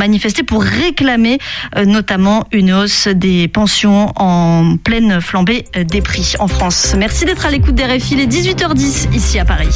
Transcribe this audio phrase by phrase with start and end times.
[0.00, 1.38] manifester, pour réclamer
[1.86, 6.94] notamment une hausse des pensions en pleine flambée des prix en France.
[6.96, 9.68] Merci d'être à l'écoute des RFI, les 18h10 ici à Paris.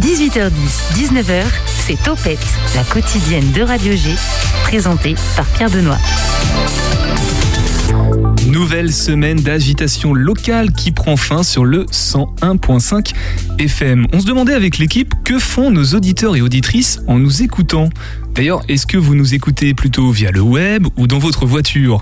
[0.00, 0.50] 18h10,
[0.96, 2.38] 19h, c'est Topette,
[2.74, 4.14] la quotidienne de Radio G,
[4.64, 5.98] présentée par Pierre Benoît.
[8.60, 13.14] Nouvelle semaine d'agitation locale qui prend fin sur le 101.5
[13.58, 14.06] FM.
[14.12, 17.88] On se demandait avec l'équipe que font nos auditeurs et auditrices en nous écoutant.
[18.40, 22.00] D'ailleurs, est-ce que vous nous écoutez plutôt via le web ou dans votre voiture?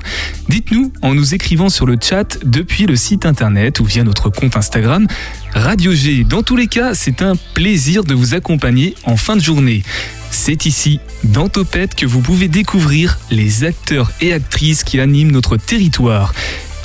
[0.48, 4.56] Dites-nous en nous écrivant sur le chat depuis le site internet ou via notre compte
[4.56, 5.08] Instagram
[5.52, 6.22] Radio G.
[6.22, 9.82] Dans tous les cas, c'est un plaisir de vous accompagner en fin de journée.
[10.30, 15.56] C'est ici, dans Topette, que vous pouvez découvrir les acteurs et actrices qui animent notre
[15.56, 16.32] territoire.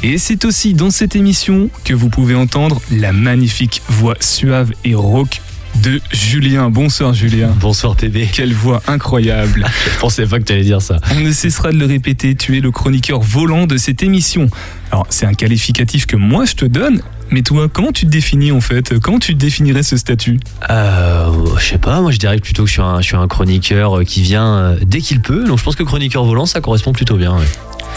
[0.02, 4.96] Et c'est aussi dans cette émission que vous pouvez entendre la magnifique voix suave et
[4.96, 5.42] rauque
[5.82, 6.70] de Julien.
[6.70, 7.50] Bonsoir Julien.
[7.60, 8.30] Bonsoir TB.
[8.32, 9.66] Quelle voix incroyable.
[9.94, 11.00] Je pensais pas que tu allais dire ça.
[11.16, 14.48] On ne cessera de le répéter, tu es le chroniqueur volant de cette émission.
[14.92, 18.52] Alors c'est un qualificatif que moi je te donne, mais toi, comment tu te définis
[18.52, 19.00] en fait?
[19.00, 20.40] Comment tu définirais ce statut?
[20.70, 23.28] Euh, Je sais pas, moi je dirais plutôt que je suis un, je suis un
[23.28, 26.62] chroniqueur euh, qui vient euh, dès qu'il peut, donc je pense que chroniqueur volant ça
[26.62, 27.36] correspond plutôt bien.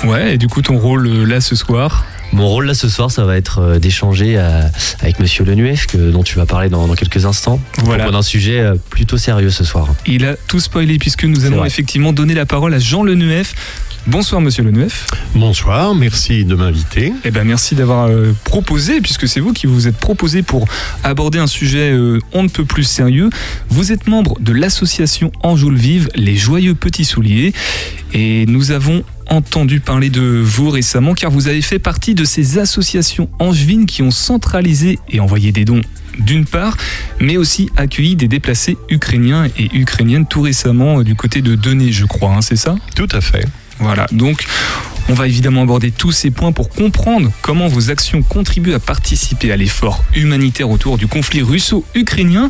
[0.04, 2.04] Ouais, et du coup ton rôle euh, là ce soir?
[2.36, 4.60] Mon rôle là ce soir, ça va être euh, d'échanger euh,
[5.00, 7.58] avec Monsieur Lenuef, que, dont tu vas parler dans, quelques instants.
[7.78, 8.04] Voilà.
[8.04, 9.88] Pour un sujet euh, plutôt sérieux ce soir.
[10.06, 13.54] Il a tout spoilé puisque nous allons effectivement donner la parole à Jean Lenuef.
[14.06, 15.06] Bonsoir Monsieur Lenuef.
[15.34, 17.12] Bonsoir, merci de m'inviter.
[17.24, 18.08] Eh ben merci d'avoir
[18.44, 20.68] proposé, puisque c'est vous qui vous êtes proposé pour
[21.02, 21.92] aborder un sujet
[22.32, 23.30] on ne peut plus sérieux.
[23.68, 27.52] Vous êtes membre de l'association Anjoul Vive, les Joyeux Petits Souliers,
[28.12, 32.58] et nous avons entendu parler de vous récemment car vous avez fait partie de ces
[32.58, 35.82] associations angevines qui ont centralisé et envoyé des dons
[36.18, 36.76] d'une part,
[37.20, 41.90] mais aussi accueilli des déplacés ukrainiens et ukrainiennes tout récemment euh, du côté de Denain,
[41.90, 42.76] je crois, hein, c'est ça?
[42.94, 43.46] Tout à fait.
[43.78, 44.46] Voilà, donc
[45.08, 49.52] on va évidemment aborder tous ces points pour comprendre comment vos actions contribuent à participer
[49.52, 52.48] à l'effort humanitaire autour du conflit russo-ukrainien.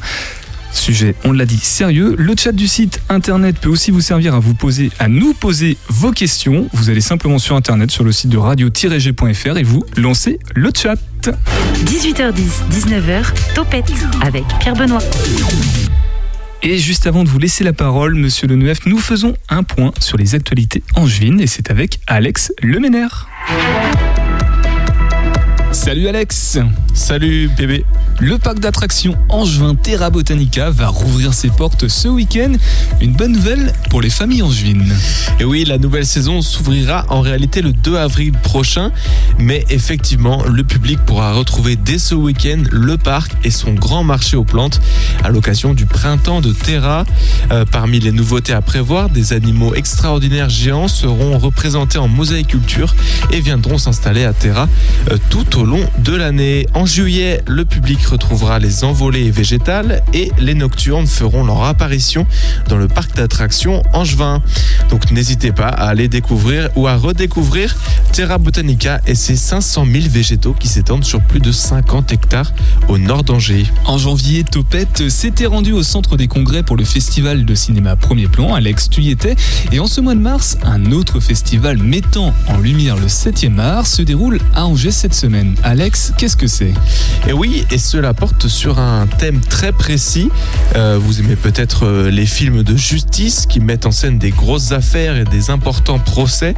[0.72, 2.15] Sujet, on l'a dit, sérieux.
[2.19, 5.77] Le chat du site internet peut aussi vous servir à vous poser, à nous poser
[5.88, 6.69] vos questions.
[6.72, 10.97] Vous allez simplement sur internet, sur le site de radio-g.fr et vous lancez le chat.
[11.84, 15.03] 18h10, 19h, Topette avec Pierre Benoît.
[16.62, 19.93] Et juste avant de vous laisser la parole, monsieur Le Neuf, nous faisons un point
[20.00, 23.28] sur les actualités angevines et c'est avec Alex Leménaire.
[25.72, 26.59] Salut Alex
[26.94, 27.84] Salut bébé
[28.19, 32.53] le parc d'attractions Angevin Terra Botanica va rouvrir ses portes ce week-end.
[33.03, 34.91] Une bonne nouvelle pour les familles angevines.
[35.38, 38.91] Et oui, la nouvelle saison s'ouvrira en réalité le 2 avril prochain.
[39.38, 44.34] Mais effectivement, le public pourra retrouver dès ce week-end le parc et son grand marché
[44.38, 44.81] aux plantes
[45.22, 47.04] à l'occasion du printemps de Terra.
[47.53, 52.94] Euh, parmi les nouveautés à prévoir, des animaux extraordinaires géants seront représentés en mosaïculture
[53.31, 54.71] et viendront s'installer à Terra
[55.10, 56.67] euh, tout au long de l'année.
[56.75, 62.27] En juillet, le public retrouvera les envolées végétales et les nocturnes feront leur apparition
[62.69, 64.43] dans le parc d'attractions Angevin.
[64.91, 67.77] Donc n'hésitez pas à aller découvrir ou à redécouvrir
[68.12, 72.53] Terra Botanica et ses 500 000 végétaux qui s'étendent sur plus de 50 hectares
[72.89, 73.66] au nord d'Angers.
[73.84, 78.28] En janvier, Topette s'était rendu au centre des congrès pour le festival de cinéma Premier
[78.28, 78.55] Plan.
[78.55, 79.16] Alex, tu y.
[79.72, 83.87] Et en ce mois de mars, un autre festival mettant en lumière le 7e art
[83.87, 85.46] se déroule à Angers cette semaine.
[85.62, 86.73] Alex, qu'est-ce que c'est?
[87.27, 90.29] Et oui, et ce cela porte sur un thème très précis.
[90.75, 94.73] Euh, vous aimez peut-être euh, les films de justice qui mettent en scène des grosses
[94.73, 96.55] affaires et des importants procès.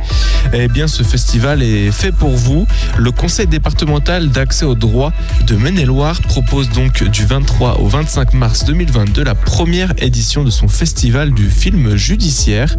[0.53, 2.67] Eh bien, ce festival est fait pour vous.
[2.99, 5.13] Le Conseil départemental d'accès au droit
[5.47, 10.67] de Maine-et-Loire propose donc du 23 au 25 mars 2022 la première édition de son
[10.67, 12.75] festival du film judiciaire.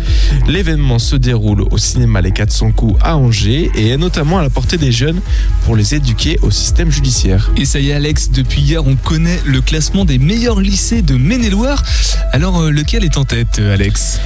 [0.49, 4.49] L'événement se déroule au cinéma Les 400 coups à Angers et est notamment à la
[4.49, 5.21] portée des jeunes
[5.63, 7.51] pour les éduquer au système judiciaire.
[7.57, 11.01] Et ça y est, Alex, de depuis hier, on connaît le classement des meilleurs lycées
[11.01, 11.83] de Maine-et-Loire.
[12.31, 14.21] Alors, euh, lequel est en tête, euh, Alex?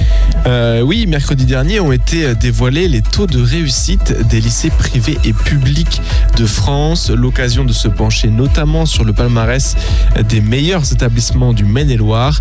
[0.46, 5.32] Euh, Oui, mercredi dernier ont été dévoilés les taux de réussite des lycées privés et
[5.32, 6.00] publics
[6.36, 7.10] de France.
[7.10, 9.74] L'occasion de se pencher notamment sur le palmarès
[10.28, 12.40] des meilleurs établissements du Maine-et-Loire.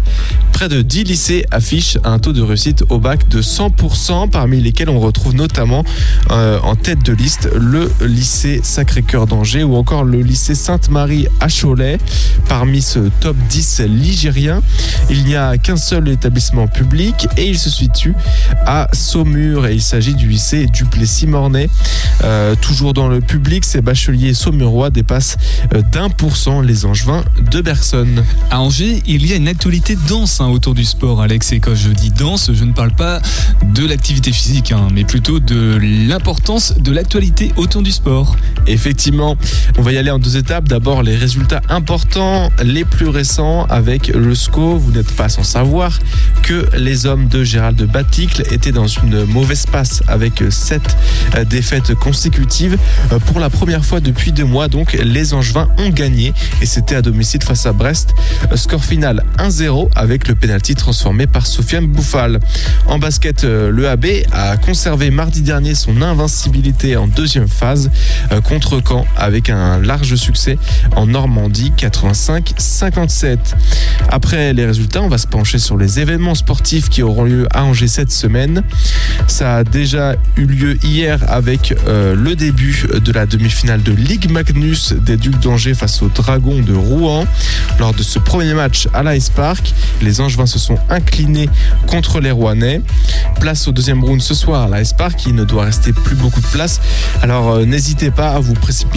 [0.52, 4.90] Près de 10 lycées affichent un taux de réussite au bac de 100%, parmi lesquels
[4.90, 5.84] on retrouve notamment
[6.30, 11.98] en tête de liste le lycée Sacré-Cœur D'Angers ou encore le lycée Sainte-Marie à Cholet.
[12.48, 14.62] Parmi ce top 10 ligérien,
[15.10, 18.14] il n'y a qu'un seul établissement public et il se situe
[18.66, 21.70] à Saumur et il s'agit du lycée Duplessis-Mornay.
[22.24, 25.38] Euh, toujours dans le public, ces bacheliers saumurois dépassent
[25.74, 28.08] euh, d'un pour cent les angevins de Bergson.
[28.50, 31.52] À Angers, il y a une actualité dense hein, autour du sport, Alex.
[31.52, 33.22] Et quand je dis danse, je ne parle pas
[33.74, 35.78] de l'activité physique, hein, mais plutôt de
[36.08, 38.36] l'importance de l'actualité autour du sport.
[38.68, 40.68] Effectivement, on va y aller en deux étapes.
[40.68, 44.78] D'abord, les résultats importants, les plus récents avec le SCO.
[44.78, 46.00] Vous n'êtes pas sans savoir
[46.42, 50.98] que les hommes de Gérald Baticle étaient dans une mauvaise passe avec sept
[51.36, 52.78] euh, défaites consécutives.
[53.12, 56.96] Euh, pour la première fois depuis deux mois, donc, les Angevins ont gagné et c'était
[56.96, 58.14] à domicile face à Brest.
[58.52, 62.40] Euh, score final 1-0 avec le pénalty transformé par Sofiane Bouffal.
[62.88, 67.92] En basket, le AB a conservé mardi dernier son invincibilité en deuxième phase
[68.44, 70.58] contre Caen avec un large succès
[70.96, 73.38] en Normandie 85-57.
[74.10, 77.64] Après les résultats, on va se pencher sur les événements sportifs qui auront lieu à
[77.64, 78.64] Angers cette semaine.
[79.28, 84.30] Ça a déjà eu lieu hier avec euh, le début de la demi-finale de Ligue
[84.30, 87.26] Magnus des Ducs d'Angers face aux Dragons de Rouen.
[87.80, 91.50] Lors de ce premier match à l'Ice Park, les Angevins se sont inclinés
[91.88, 92.82] contre les Rouennais.
[93.40, 96.42] Place au deuxième round ce soir à l'Ice Park, il ne doit rester plus beaucoup
[96.42, 96.82] de place.
[97.22, 98.93] Alors euh, n'hésitez pas à vous précipiter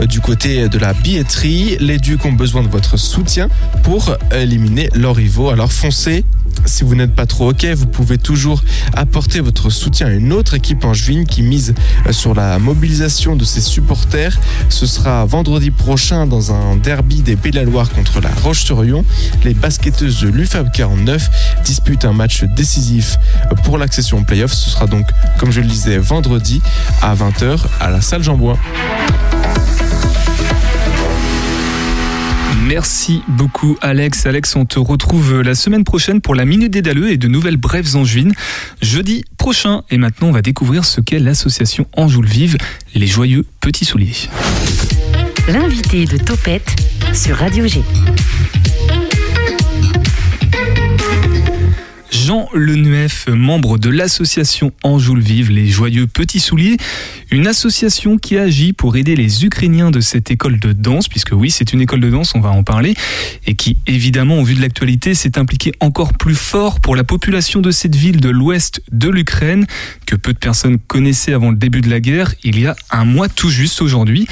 [0.00, 1.76] euh, du côté de la billetterie.
[1.80, 3.48] Les Ducs ont besoin de votre soutien
[3.82, 5.50] pour éliminer leurs rivaux.
[5.50, 6.24] Alors foncez
[6.66, 8.62] si vous n'êtes pas trop OK, vous pouvez toujours
[8.94, 11.74] apporter votre soutien à une autre équipe angevine qui mise
[12.06, 14.38] euh, sur la mobilisation de ses supporters.
[14.68, 19.04] Ce sera vendredi prochain dans un derby des Pays de la Loire contre la Roche-sur-Yon.
[19.44, 23.18] Les basketteuses de l'UFAB 49 disputent un match décisif
[23.64, 24.52] pour l'accession au playoff.
[24.52, 25.06] Ce sera donc,
[25.38, 26.60] comme je le disais, vendredi
[27.02, 28.58] à 20h à la salle Jean-Bois.
[32.68, 34.26] Merci beaucoup Alex.
[34.26, 37.56] Alex, on te retrouve la semaine prochaine pour la Minute des Daleux et de nouvelles
[37.56, 38.32] brèves angevines.
[38.82, 39.82] Jeudi prochain.
[39.90, 42.56] Et maintenant, on va découvrir ce qu'est l'association Anjoul Vive,
[42.94, 44.28] les joyeux petits souliers.
[45.48, 46.76] L'invité de Topette
[47.14, 47.82] sur Radio G.
[52.28, 56.76] Jean Lenuef, membre de l'association Anjoul Vive, les joyeux petits souliers,
[57.30, 61.50] une association qui agit pour aider les Ukrainiens de cette école de danse, puisque oui,
[61.50, 62.94] c'est une école de danse, on va en parler,
[63.46, 67.62] et qui, évidemment, au vu de l'actualité, s'est impliquée encore plus fort pour la population
[67.62, 69.66] de cette ville de l'ouest de l'Ukraine,
[70.04, 73.06] que peu de personnes connaissaient avant le début de la guerre, il y a un
[73.06, 74.26] mois tout juste aujourd'hui.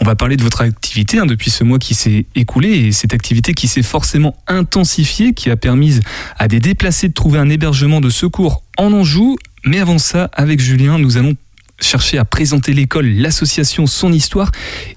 [0.00, 3.14] On va parler de votre activité hein, depuis ce mois qui s'est écoulé et cette
[3.14, 6.00] activité qui s'est forcément intensifiée, qui a permis
[6.38, 9.36] à des déplacés de trouver un hébergement de secours en Anjou.
[9.64, 11.34] Mais avant ça, avec Julien, nous allons
[11.80, 14.52] chercher à présenter l'école, l'association, son histoire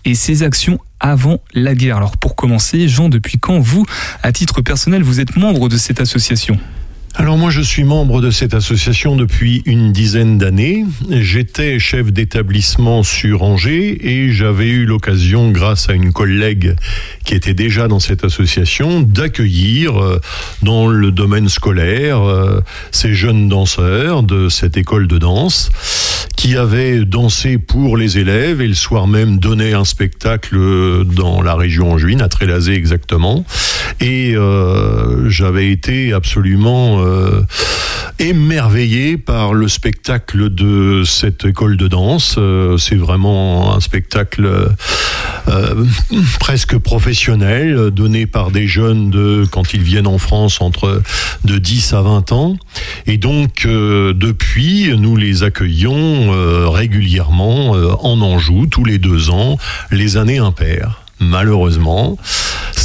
[0.06, 1.98] et ses actions avant la guerre.
[1.98, 3.86] Alors pour commencer, Jean, depuis quand vous,
[4.22, 6.60] à titre personnel, vous êtes membre de cette association?
[7.16, 10.86] Alors moi je suis membre de cette association depuis une dizaine d'années.
[11.10, 16.76] J'étais chef d'établissement sur Angers et j'avais eu l'occasion, grâce à une collègue
[17.26, 20.22] qui était déjà dans cette association, d'accueillir euh,
[20.64, 22.62] dans le domaine scolaire euh,
[22.92, 25.70] ces jeunes danseurs de cette école de danse
[26.36, 30.58] qui avaient dansé pour les élèves et le soir même donné un spectacle
[31.06, 33.46] dans la région angevine, à Trélazé exactement.
[34.00, 37.42] Et euh, j'avais été absolument euh,
[38.20, 42.36] émerveillé par le spectacle de cette école de danse.
[42.38, 44.74] Euh, c'est vraiment un spectacle
[45.48, 45.86] euh,
[46.40, 51.02] presque professionnel, donné par des jeunes de, quand ils viennent en France, entre
[51.44, 52.58] de 10 à 20 ans.
[53.08, 56.11] Et donc, depuis, nous les accueillons
[56.70, 59.58] régulièrement en Anjou, tous les deux ans,
[59.92, 61.02] les années impaires.
[61.20, 62.18] Malheureusement,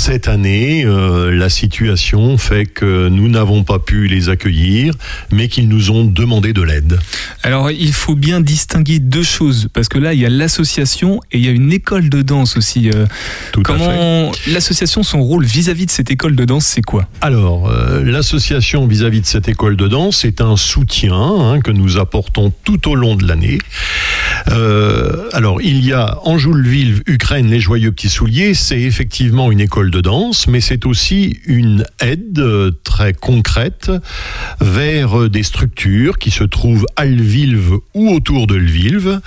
[0.06, 4.94] cette année, euh, la situation fait que nous n'avons pas pu les accueillir,
[5.32, 7.00] mais qu'ils nous ont demandé de l'aide.
[7.42, 11.38] Alors, il faut bien distinguer deux choses, parce que là, il y a l'association et
[11.38, 12.88] il y a une école de danse aussi.
[12.88, 13.06] Euh.
[13.50, 17.08] Tout Comment l'association, son rôle vis-à-vis de cette école de danse, c'est quoi?
[17.20, 21.98] Alors, euh, l'association vis-à-vis de cette école de danse, c'est un soutien hein, que nous
[21.98, 23.58] apportons tout au long de l'année.
[25.32, 29.95] alors, il y a Anjoulville, Ukraine, les joyeux petits souliers, c'est effectivement une école de
[30.00, 32.42] danse, mais c'est aussi une aide
[32.84, 33.90] très concrète
[34.60, 39.20] vers des structures qui se trouvent à Lviv ou autour de Lviv,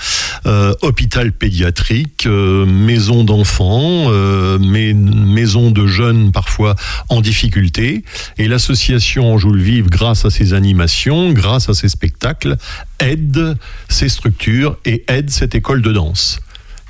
[0.46, 6.76] euh, hôpital pédiatrique, euh, maison d'enfants, euh, maison de jeunes parfois
[7.10, 8.04] en difficulté.
[8.38, 12.58] Et l'association Anjou Lviv, grâce à ses animations, grâce à ses spectacles,
[13.00, 13.58] aide
[13.90, 16.40] ces structures et aide cette école de danse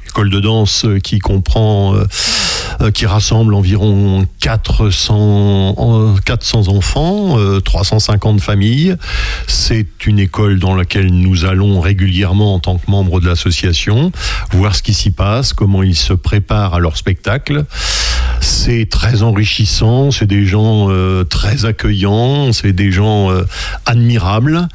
[0.07, 1.93] école de danse qui comprend,
[2.93, 8.95] qui rassemble environ 400, 400 enfants, 350 familles.
[9.47, 14.11] C'est une école dans laquelle nous allons régulièrement en tant que membres de l'association
[14.51, 17.65] voir ce qui s'y passe, comment ils se préparent à leur spectacle.
[18.41, 23.43] C'est très enrichissant, c'est des gens euh, très accueillants, c'est des gens euh,
[23.85, 24.67] admirables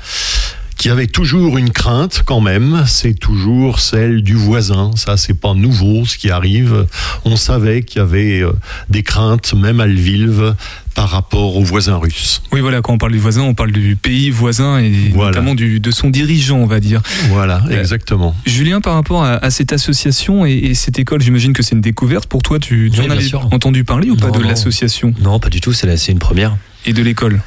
[0.85, 4.91] qui avaient toujours une crainte quand même, c'est toujours celle du voisin.
[4.97, 6.85] Ça, c'est pas nouveau ce qui arrive.
[7.25, 8.53] On savait qu'il y avait euh,
[8.91, 10.55] des craintes, même à Lviv,
[10.95, 12.43] par rapport aux voisins russes.
[12.53, 15.81] Oui, voilà, quand on parle du voisin, on parle du pays voisin et notamment du,
[15.81, 17.00] de son dirigeant, on va dire.
[17.31, 18.37] Voilà, euh, exactement.
[18.45, 22.43] Julien, par rapport à, cette association et, cette école, j'imagine que c'est une découverte pour
[22.43, 22.59] toi.
[22.59, 25.14] Tu, en avais entendu parler ou pas de l'association?
[25.23, 26.55] Non, pas du tout, c'est une première.
[26.85, 27.41] Et de l'école?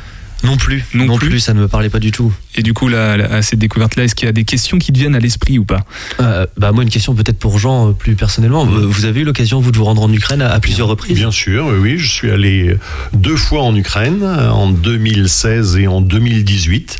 [0.44, 1.39] Non plus, non, plus.
[1.39, 2.32] ça ne me parlait pas du tout.
[2.56, 4.98] Et du coup, là, à cette découverte-là, est-ce qu'il y a des questions qui te
[4.98, 5.84] viennent à l'esprit ou pas?
[6.20, 8.65] Euh, Bah moi, une question peut-être pour Jean euh, plus personnellement.
[8.65, 11.17] Vous avez eu l'occasion vous de vous rendre en Ukraine à, plusieurs reprises?
[11.17, 12.75] Bien sûr, oui, je suis allé
[13.13, 16.98] deux fois en Ukraine, en 2016 et en 2018.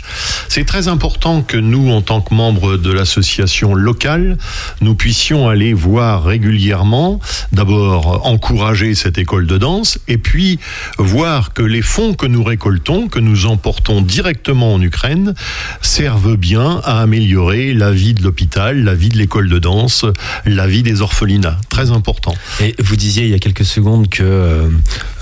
[0.50, 4.38] C'est très important que nous, en tant que membres de l'association locale,
[4.82, 7.20] nous puissions aller voir régulièrement,
[7.52, 10.60] d'abord encourager cette école de danse, et puis
[10.98, 15.34] voir que les fonds que nous récoltons, que nous nous emportons directement en Ukraine
[15.82, 20.06] servent bien à améliorer la vie de l'hôpital, la vie de l'école de danse,
[20.46, 21.60] la vie des orphelinats.
[21.70, 22.34] Très important.
[22.62, 24.70] Et vous disiez il y a quelques secondes que euh,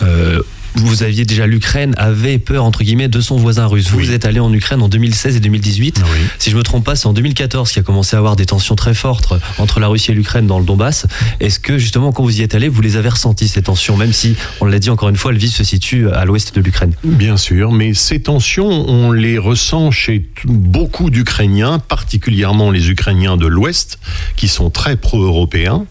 [0.04, 0.42] euh,
[0.76, 3.90] vous aviez déjà l'Ukraine avait peur entre guillemets de son voisin russe.
[3.90, 6.02] Vous, êtes allé en Ukraine en 2016 et 2018.
[6.40, 8.76] Si je me trompe pas, c'est en 2014 qu'il a commencé à avoir des tensions
[8.76, 11.08] très fortes entre la Russie et l'Ukraine dans le Donbass.
[11.40, 14.14] Est-ce que justement quand vous y êtes allé, vous les avez ressentis ces tensions, même
[14.14, 16.94] si on l'a dit encore une fois, Lviv se situe à l'ouest de l'Ukraine?
[17.04, 23.48] Bien sûr, mais ces tensions, on les ressent chez beaucoup d'Ukrainiens, particulièrement les Ukrainiens de
[23.48, 24.00] l'Ouest,
[24.36, 25.86] qui sont très pro-européens.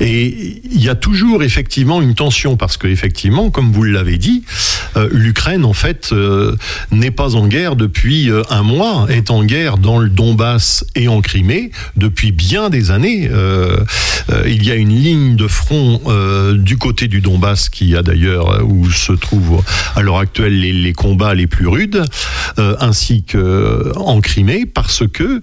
[0.00, 4.18] Et il y a toujours effectivement une tension parce que effectivement, comme vous l'avez
[4.96, 6.56] euh, l'Ukraine en fait euh,
[6.90, 11.08] n'est pas en guerre depuis euh, un mois, est en guerre dans le Donbass et
[11.08, 13.30] en Crimée depuis bien des années.
[14.46, 16.00] il y a une ligne de front
[16.54, 19.62] du côté du Donbass qui a d'ailleurs où se trouvent
[19.94, 22.04] à l'heure actuelle les, combats les plus rudes,
[22.58, 25.40] ainsi que en Crimée, parce que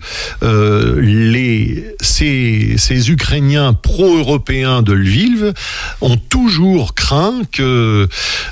[1.01, 5.53] les ces, ces Ukrainiens pro-européens de Lviv
[6.01, 8.07] ont toujours craint que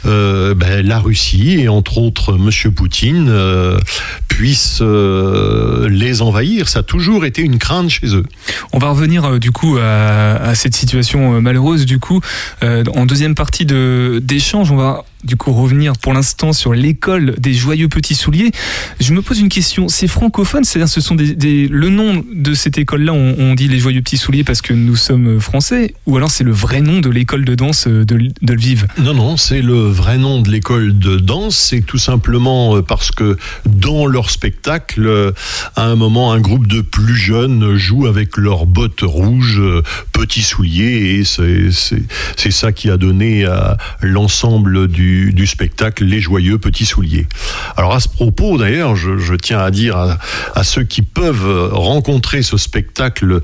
[0.05, 3.79] euh, ben, la Russie et entre autres Monsieur Poutine euh,
[4.27, 6.69] puissent euh, les envahir.
[6.69, 8.25] Ça a toujours été une crainte chez eux.
[8.73, 11.85] On va revenir du coup à, cette situation malheureuse.
[11.85, 12.21] Du coup,
[12.61, 17.88] en deuxième partie d'échange, on va du coup revenir pour l'instant sur l'école des joyeux
[17.88, 18.51] petits souliers.
[19.00, 22.77] Je me pose une question, c'est francophone, c'est-à-dire ce sont des, le nom de cette
[22.77, 26.43] école-là, on, dit les joyeux petits souliers parce que nous sommes français, ou alors c'est
[26.43, 30.17] le vrai nom de l'école de danse de, de Lviv Non, non, c'est le vrai
[30.17, 35.31] nom de l'école de danse, c'est tout simplement euh, parce que dans leur spectacle, euh,
[35.75, 39.81] à un moment, un groupe de plus jeunes joue avec leurs bottes rouges, euh,
[40.12, 46.57] petits souliers, et c'est ça qui a donné à l'ensemble du du, spectacle Les Joyeux
[46.57, 47.27] Petits Souliers.
[47.75, 52.57] Alors à ce propos, d'ailleurs, je, tiens à dire à, ceux qui peuvent rencontrer ce
[52.57, 53.41] spectacle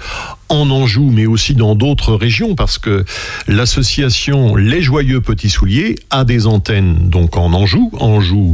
[0.53, 3.05] en Anjou, mais aussi dans d'autres régions, parce que
[3.47, 8.53] l'association Les Joyeux Petits Souliers a des antennes donc en Anjou, Anjou,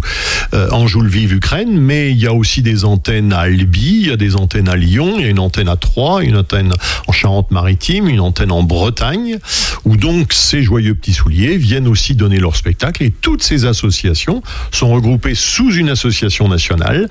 [0.54, 4.12] euh, Anjou Lviv, Ukraine, mais il y a aussi des antennes à Albi, il y
[4.12, 6.72] a des antennes à Lyon, il y a une antenne à Troyes, une antenne
[7.08, 9.38] en Charente-Maritime, une antenne en Bretagne,
[9.84, 14.42] où donc ces Joyeux Petits Souliers viennent aussi donner leur spectacle, et toutes ces associations
[14.72, 17.10] sont regroupées sous une association nationale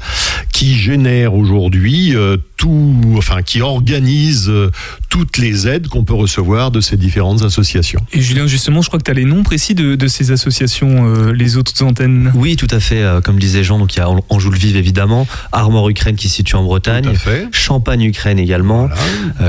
[0.53, 4.71] qui génère aujourd'hui euh, tout, enfin, qui organise euh,
[5.09, 8.01] toutes les aides qu'on peut recevoir de ces différentes associations.
[8.13, 11.33] Et Julien, justement, je crois que tu as les noms précis de, ces associations, euh,
[11.33, 12.33] les autres antennes.
[12.35, 13.01] Oui, tout à fait.
[13.01, 16.29] Euh, comme disait Jean, donc il y a Anjou le Vive évidemment, Armor Ukraine qui
[16.29, 17.13] se situe en Bretagne,
[17.53, 18.89] Champagne Ukraine également,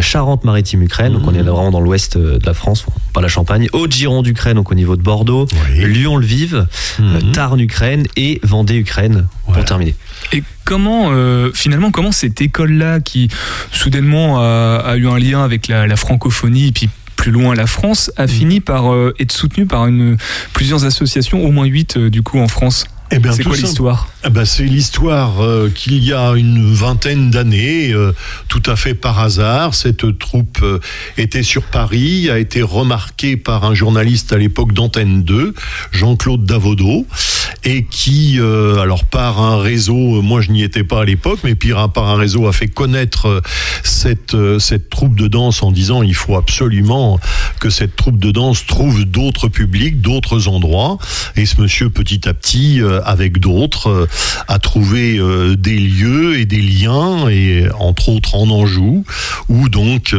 [0.01, 1.47] Charente-Maritime Ukraine, donc on est mmh.
[1.47, 5.01] vraiment dans l'ouest de la France, pas la Champagne, Haute-Gironde Ukraine, donc au niveau de
[5.01, 6.67] Bordeaux, Lyon le Vive,
[6.99, 7.31] mmh.
[7.33, 9.95] Tarn Ukraine et Vendée Ukraine pour terminer.
[10.31, 13.27] Et comment, euh, finalement, comment cette école-là, qui
[13.71, 18.25] soudainement a, eu un lien avec la, francophonie, et puis plus loin la France, a
[18.25, 18.27] mm.
[18.27, 20.17] fini par euh, être soutenue par une,
[20.53, 22.85] plusieurs associations, au moins huit euh, du coup en France?
[23.11, 24.07] Eh c'est quoi l'histoire?
[24.25, 25.33] Eh ben, C'est l'histoire
[25.73, 27.93] qu'il y a une vingtaine d'années,
[28.47, 30.63] tout à fait par hasard, cette troupe
[31.17, 35.53] était sur Paris, a été remarquée par un journaliste à l'époque d'Antenne 2,
[35.91, 37.07] Jean-Claude Davodo,
[37.63, 41.89] et qui, alors par un réseau, moi je n'y étais pas à l'époque, mais pire
[41.91, 43.41] par un réseau a fait connaître
[43.83, 47.19] cette cette troupe de danse en disant il faut absolument
[47.59, 50.97] que cette troupe de danse trouve d'autres publics, d'autres endroits.
[51.35, 54.07] Et ce monsieur, petit à petit, avec d'autres,
[54.47, 55.19] a trouvé
[55.57, 59.03] des lieux et des liens, et entre autres en Anjou,
[59.47, 60.15] où donc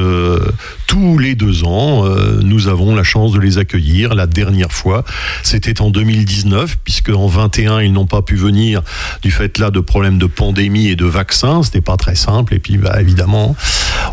[0.87, 2.04] tous les deux ans,
[2.42, 4.14] nous avons la chance de les accueillir.
[4.14, 5.04] La dernière fois,
[5.42, 8.82] c'était en 2019, puisque en 21, ils n'ont pas pu venir
[9.22, 11.62] du fait là de problèmes de pandémie et de vaccins.
[11.62, 12.54] C'était pas très simple.
[12.54, 13.56] Et puis, bah, évidemment,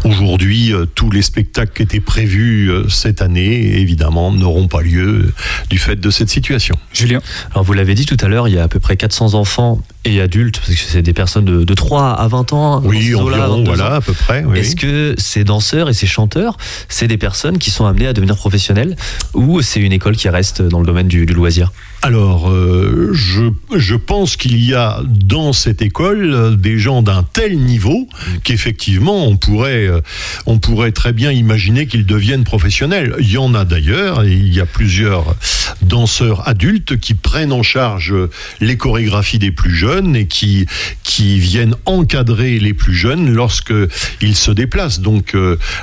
[0.04, 5.32] aujourd'hui, euh, tous les spectacles qui étaient prévus euh, cette année, évidemment, n'auront pas lieu
[5.70, 6.76] du fait de cette situation.
[6.94, 7.20] Julien
[7.52, 9.80] Alors, vous l'avez dit tout à l'heure, il y a à peu près 400 enfants
[10.08, 12.82] et adultes, parce que c'est des personnes de, 3 à 20 ans.
[12.84, 14.46] Oui, environ, voilà, à peu près.
[14.56, 16.58] Est-ce que ces danseurs et ces chanteurs,
[16.90, 18.96] c'est des personnes qui sont amenées à devenir professionnels
[19.34, 21.72] ou c'est une école qui reste dans le domaine du, loisir?
[22.04, 23.44] Alors, euh, je,
[23.76, 28.08] je, pense qu'il y a dans cette école des gens d'un tel niveau
[28.44, 30.02] qu'effectivement, on pourrait, euh,
[30.46, 33.16] on pourrait très bien imaginer qu'ils deviennent professionnels.
[33.20, 35.36] Il y en a d'ailleurs, il y a plusieurs
[35.82, 38.14] danseurs adultes qui prennent en charge
[38.62, 40.66] les chorégraphies des plus jeunes et qui,
[41.04, 43.74] qui viennent encadrer les plus jeunes lorsque
[44.22, 45.00] ils se déplacent.
[45.00, 45.36] Donc,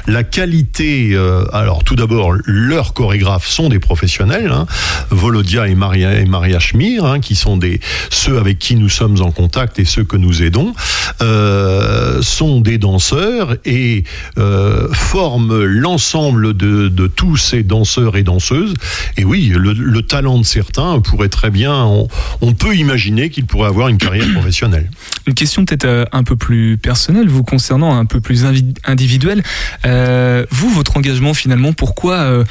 [0.06, 1.16] la qualité,
[1.52, 4.66] alors tout d'abord, leurs chorégraphes sont des professionnels, hein,
[5.10, 7.80] Volodia et Maria et Maria Schmir, hein, qui sont des
[8.10, 10.74] ceux avec qui nous sommes en contact et ceux que nous aidons,
[11.20, 14.04] euh, sont des danseurs et
[14.38, 18.74] euh, forment l'ensemble de, tous ces danseurs et danseuses.
[19.16, 21.84] Et oui, le, talent de certains pourrait très bien,
[22.40, 24.90] on, peut imaginer qu'ils pourraient avoir une carrière professionnelle.
[25.26, 28.44] Une question peut-être euh, un peu plus personnelle, vous concernant un peu plus
[28.84, 29.42] individuelle.
[30.50, 32.44] vous, votre engagement finalement, pourquoi,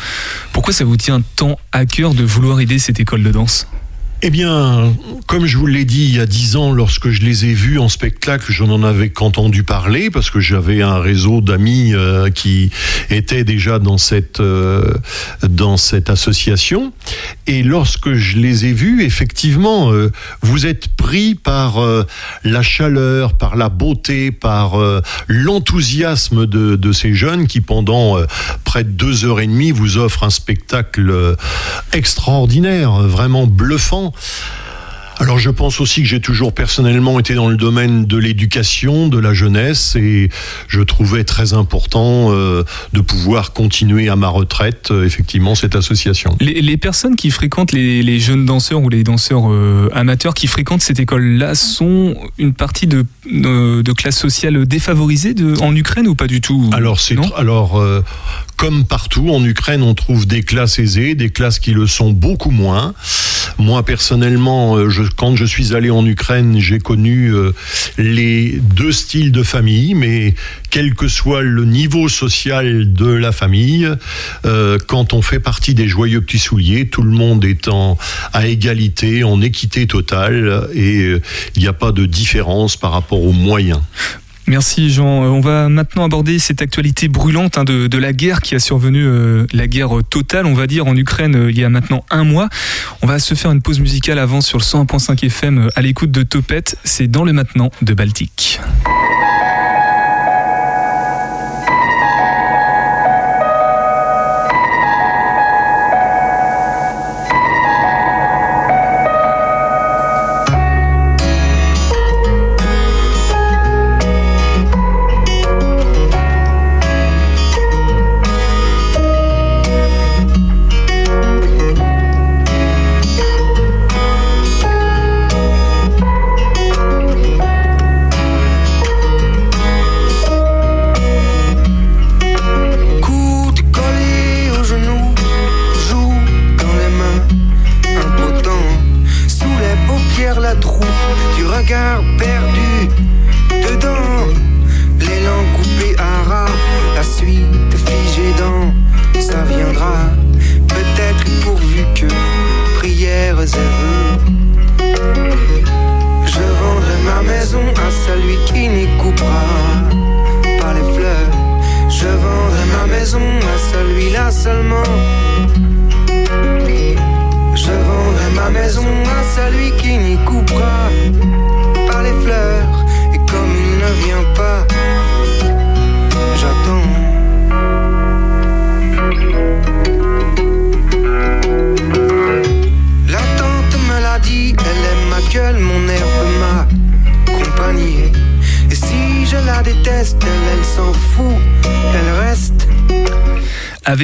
[0.51, 3.67] pourquoi ça vous tient tant à cœur de vouloir aider cette école de danse?
[4.25, 4.95] Eh bien,
[5.27, 7.77] comme je vous l'ai dit il y a dix ans, lorsque je les ai vus
[7.77, 12.71] en spectacle, je n'en avais qu'entendu parler parce que j'avais un réseau d'amis euh, qui
[13.09, 14.93] étaient déjà dans cette euh,
[15.45, 16.93] dans cette association.
[17.47, 20.09] Et lorsque je les ai vus, effectivement, euh,
[20.41, 21.81] vous êtes pris par
[22.45, 24.77] la chaleur, par la beauté, par
[25.27, 28.17] l'enthousiasme de, de, ces jeunes qui, pendant
[28.63, 31.35] près de deux heures et demie, vous offrent un spectacle
[31.91, 34.12] extraordinaire, vraiment bluffant.
[35.19, 39.19] Alors je pense aussi que j'ai toujours personnellement été dans le domaine de l'éducation, de
[39.19, 40.29] la jeunesse, et
[40.67, 46.35] je trouvais très important euh, de pouvoir continuer à ma retraite, euh, effectivement, cette association.
[46.39, 50.99] Les, personnes qui fréquentent les, jeunes danseurs ou les danseurs euh, amateurs qui fréquentent cette
[50.99, 56.41] école-là sont une partie de, de, classe sociale défavorisée de, en Ukraine ou pas du
[56.41, 56.69] tout?
[56.73, 57.81] Alors, c'est alors
[58.57, 62.51] comme partout en Ukraine, on trouve des classes aisées, des classes qui le sont beaucoup
[62.51, 62.93] moins.
[63.57, 67.51] Moi personnellement, euh, quand je suis allé en Ukraine, j'ai connu euh,
[67.97, 70.33] les deux styles de famille, mais
[70.69, 73.89] quel que soit le niveau social de la famille,
[74.45, 77.97] euh, quand on fait partie des joyeux petits souliers, tout le monde étant
[78.33, 81.17] à égalité, en équité totale, et
[81.55, 83.81] il n'y a pas de différence par rapport aux moyens.
[84.47, 85.23] Merci Jean.
[85.23, 89.03] Euh, on va maintenant aborder cette actualité brûlante hein, de, la guerre qui a survenu,
[89.05, 92.23] euh, la guerre totale, on va dire, en Ukraine euh, il y a maintenant un
[92.23, 92.49] mois.
[93.01, 96.23] On va se faire une pause musicale avant sur le 101.5 FM à l'écoute de
[96.23, 96.77] Topette.
[96.83, 98.59] C'est dans le maintenant de Baltique.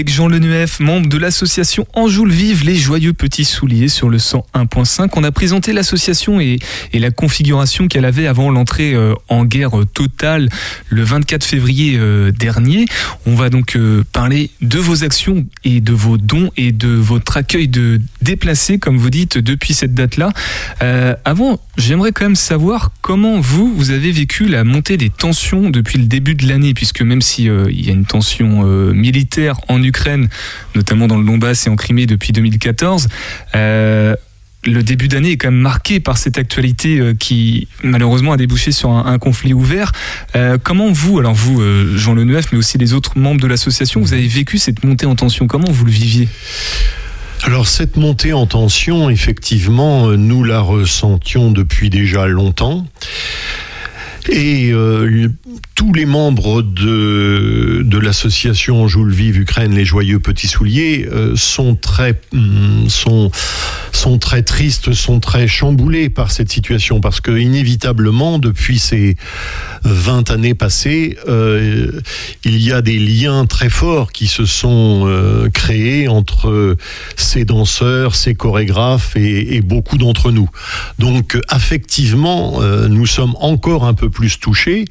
[0.07, 5.09] Jean Lenuef, membre de l'association Anjoul Vive les Joyeux Petits Souliers sur le 101.5.
[5.15, 6.59] On a présenté l'association et,
[6.93, 10.49] la configuration qu'elle avait avant l'entrée euh, en guerre totale
[10.89, 12.85] le 24 février euh, dernier.
[13.25, 17.37] On va donc euh, parler de vos actions et de vos dons et de votre
[17.37, 20.31] accueil de déplacés, comme vous dites, depuis cette date-là.
[21.25, 25.99] avant, j'aimerais quand même savoir comment vous, vous avez vécu la montée des tensions depuis
[25.99, 29.88] le début de l'année, puisque même s'il il y a une tension militaire en Ukraine,
[30.75, 33.07] notamment dans le Donbass et en Crimée depuis 2014.
[33.55, 34.15] Euh,
[34.65, 38.71] le début d'année est quand même marqué par cette actualité euh, qui malheureusement a débouché
[38.71, 39.93] sur un, conflit ouvert.
[40.35, 41.61] Euh, comment vous, alors vous,
[41.95, 45.15] Jean Leneuf, mais aussi les autres membres de l'association, vous avez vécu cette montée en
[45.15, 45.47] tension?
[45.47, 46.27] Comment vous le viviez?
[47.43, 52.85] Alors cette montée en tension, effectivement, nous la ressentions depuis déjà longtemps.
[54.29, 54.73] Et
[55.79, 62.19] tous les membres de, l'association Joule Vive Ukraine, les joyeux petits souliers, euh, sont très
[62.33, 63.31] mm, sont
[63.91, 69.17] sont très tristes, sont très chamboulés par cette situation parce que inévitablement depuis ces
[69.83, 71.91] 20 années passées, euh,
[72.45, 76.77] il y a des liens très forts qui se sont euh, créés entre
[77.15, 80.49] ces danseurs, ces chorégraphes et, et beaucoup d'entre nous.
[80.99, 84.85] Donc affectivement, nous sommes encore un peu plus touchés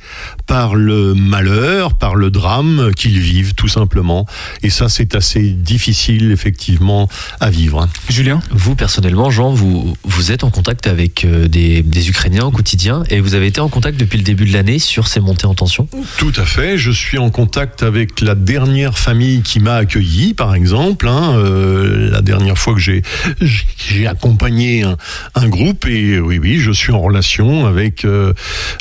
[0.46, 4.26] par le malheur, par le drame qu'ils vivent, tout simplement.
[4.62, 7.08] Et ça, c'est assez difficile, effectivement,
[7.40, 7.88] à vivre.
[8.10, 12.50] Julien Vous, personnellement, Jean, vous, vous êtes en contact avec euh, des, des Ukrainiens au
[12.50, 15.46] quotidien et vous avez été en contact depuis le début de l'année sur ces montées
[15.46, 15.88] en tension?
[16.18, 16.76] Tout à fait.
[16.76, 21.06] Je suis en contact avec la dernière famille qui m'a accueilli, par exemple.
[21.06, 23.02] Hein, euh, la dernière fois que j'ai
[23.40, 24.96] j'ai accompagné un,
[25.36, 28.32] un, groupe et oui, oui, je suis en relation avec euh,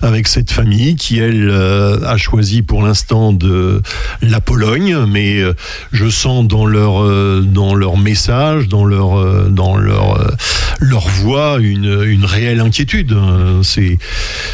[0.01, 3.81] avec cette famille qui elle a choisi pour l'instant de
[4.21, 5.53] la Pologne, mais euh,
[5.91, 10.35] je sens dans leur euh, dans leur message, dans leur euh, dans leur
[10.79, 13.15] leur voix une, une réelle inquiétude.
[13.63, 13.97] C'est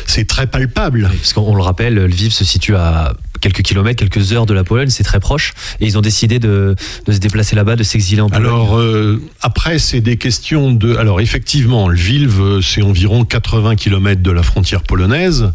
[0.06, 1.10] c'est très palpable.
[1.10, 3.14] Parce qu'on le rappelle, Lviv se situe à
[3.44, 5.54] quelques kilomètres, quelques heures de la Pologne, c'est très proche.
[5.82, 8.46] Et ils ont décidé de, de se déplacer là-bas, de s'exiler en Pologne.
[8.46, 10.96] Alors, euh, après, c'est des questions de.
[10.96, 15.52] Alors, effectivement, Lviv, c'est environ 80 kilomètres de la frontière polonaise.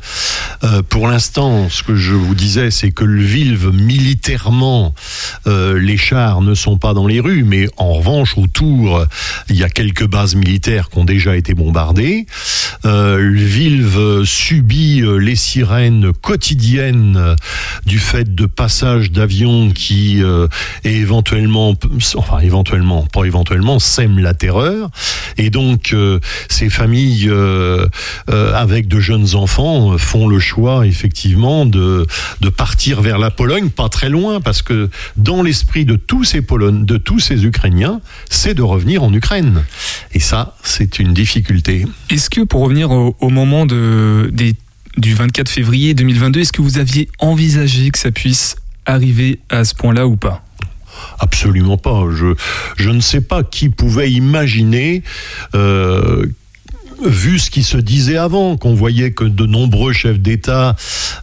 [0.65, 4.95] Euh, pour l'instant, ce que je vous disais, c'est que Lviv, militairement,
[5.47, 9.05] euh, les chars ne sont pas dans les rues, mais en revanche, autour,
[9.49, 12.27] il y a quelques bases militaires qui ont déjà été bombardées.
[12.85, 17.37] Euh, subit les sirènes quotidiennes
[17.89, 20.47] du fait de passages d'avions qui euh,
[20.85, 21.75] éventuellement,
[22.17, 24.91] enfin éventuellement, pas éventuellement, sèment la terreur.
[25.39, 27.87] Et donc euh, ces familles euh,
[28.27, 32.07] avec de jeunes enfants font le choix effectivement de,
[32.41, 36.43] de partir vers la Pologne, pas très loin, parce que dans l'esprit de tous ces
[36.43, 39.65] Polonais, de tous ces Ukrainiens, c'est de revenir en Ukraine.
[40.13, 41.87] Et ça, c'est une difficulté.
[42.11, 44.55] Est-ce que pour revenir au, au moment de, des
[44.99, 46.41] du 24 février 2022.
[46.41, 48.57] Est-ce que vous aviez envisagé que ça puisse
[48.87, 50.45] arriver à ce point-là ou pas?
[51.19, 52.05] Absolument pas.
[52.77, 55.03] Je, ne sais pas qui pouvait imaginer
[55.55, 56.27] euh,
[57.05, 60.77] vu ce qui se disait avant, qu'on voyait que de nombreux chefs d'État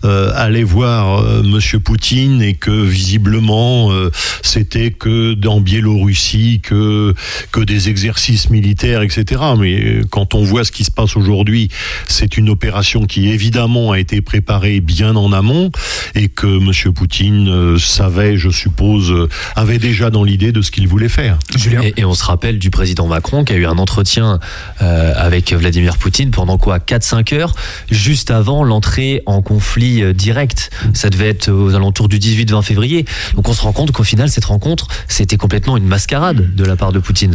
[0.03, 4.11] euh, allaient voir euh, Monsieur Poutine et que visiblement euh,
[4.41, 7.13] c'était que dans Biélorussie que
[7.51, 9.41] que des exercices militaires, etc.
[9.57, 11.69] Mais quand on voit ce qui se passe aujourd'hui,
[12.07, 15.71] c'est une opération qui évidemment a été préparée bien en amont
[16.13, 19.13] et que Monsieur Poutine savait, je suppose,
[19.55, 21.37] avait déjà dans l'idée de ce qu'il voulait faire.
[21.83, 24.39] Et, et, on se rappelle du président Macron qui a eu un entretien
[24.79, 27.55] avec Vladimir Poutine pendant quoi 4-5 heures,
[27.89, 30.69] juste avant l'entrée en conflit euh, direct.
[30.93, 33.05] Ça devait être aux alentours du 18-20 février.
[33.33, 36.75] Donc on se rend compte qu'au final, cette rencontre, c'était complètement une mascarade de la
[36.75, 37.33] part de Poutine.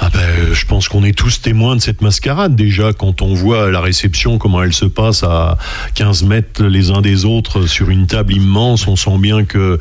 [0.00, 2.56] Ah ben, je pense qu'on est tous témoins de cette mascarade.
[2.56, 5.56] Déjà, quand on voit la réception, comment elle se passe à
[5.94, 9.78] 15 mètres les uns des autres sur une table immense, on sent bien que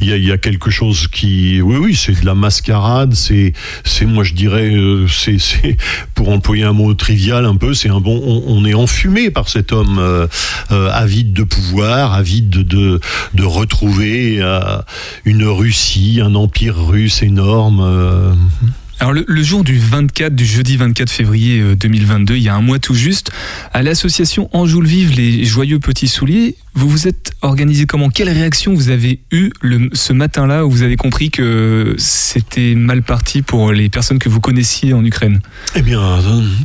[0.00, 3.12] il y, a, quelque chose qui, oui, oui, c'est de la mascarade.
[3.14, 3.52] C'est,
[4.06, 5.36] moi, je dirais, euh, c'est,
[6.14, 9.72] pour employer un mot trivial, un peu, c'est un bon, on, est enfumé par cet
[9.72, 10.26] homme euh,
[10.70, 13.00] euh, avide de pouvoir, avide de,
[13.34, 14.78] de, retrouver euh,
[15.24, 18.36] une Russie, un empire russe énorme.
[19.00, 22.78] Alors le, jour du 24, du jeudi 24 février 2022, il y a un mois
[22.78, 23.32] tout juste,
[23.72, 28.08] à l'association Anjoul Vive les Joyeux Petits Souliers, vous vous êtes organisé comment?
[28.08, 33.02] Quelle réaction vous avez eue le, ce matin-là où vous avez compris que c'était mal
[33.02, 35.40] parti pour les personnes que vous connaissiez en Ukraine?
[35.76, 36.20] Eh bien,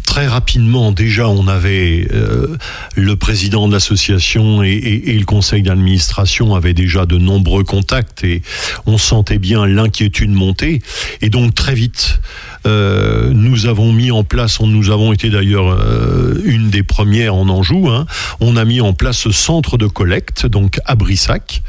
[0.06, 2.58] très rapidement, déjà, on avait euh,
[2.96, 8.24] le président de l'association et, et, et, le conseil d'administration avaient déjà de nombreux contacts
[8.24, 8.42] et
[8.88, 10.82] on sentait bien l'inquiétude monter.
[11.22, 12.20] Et donc, très vite,
[12.66, 17.48] euh, nous avons mis en place, nous avons été d'ailleurs euh, une des premières en
[17.50, 18.06] Anjou, hein,
[18.40, 21.62] on a mis en place ce centre de collecte, donc à Brissac.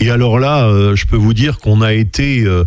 [0.00, 2.64] Et alors là, euh, je peux vous dire qu'on a été euh,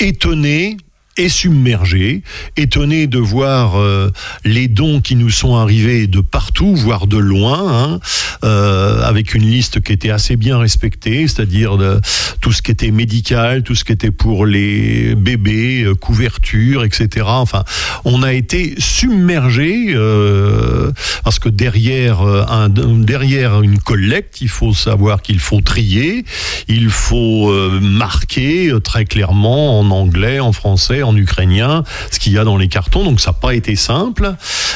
[0.00, 0.76] étonné
[1.16, 2.22] et submergé,
[2.56, 4.10] étonné de voir euh,
[4.44, 8.00] les dons qui nous sont arrivés de partout, voire de loin, hein,
[8.44, 11.78] euh, avec une liste qui était assez bien respectée, c'est-à-dire
[12.40, 17.26] tout ce qui était médical, tout ce qui était pour les bébés, euh, couverture, etc.
[17.26, 17.64] Enfin,
[18.04, 25.22] on a été submergé euh, parce que derrière un, derrière une collecte, il faut savoir
[25.22, 26.24] qu'il faut trier,
[26.68, 32.38] il faut euh, marquer très clairement en anglais, en français en ukrainien, ce qu'il y
[32.38, 33.04] a dans les cartons.
[33.04, 34.34] Donc ça n'a pas été simple,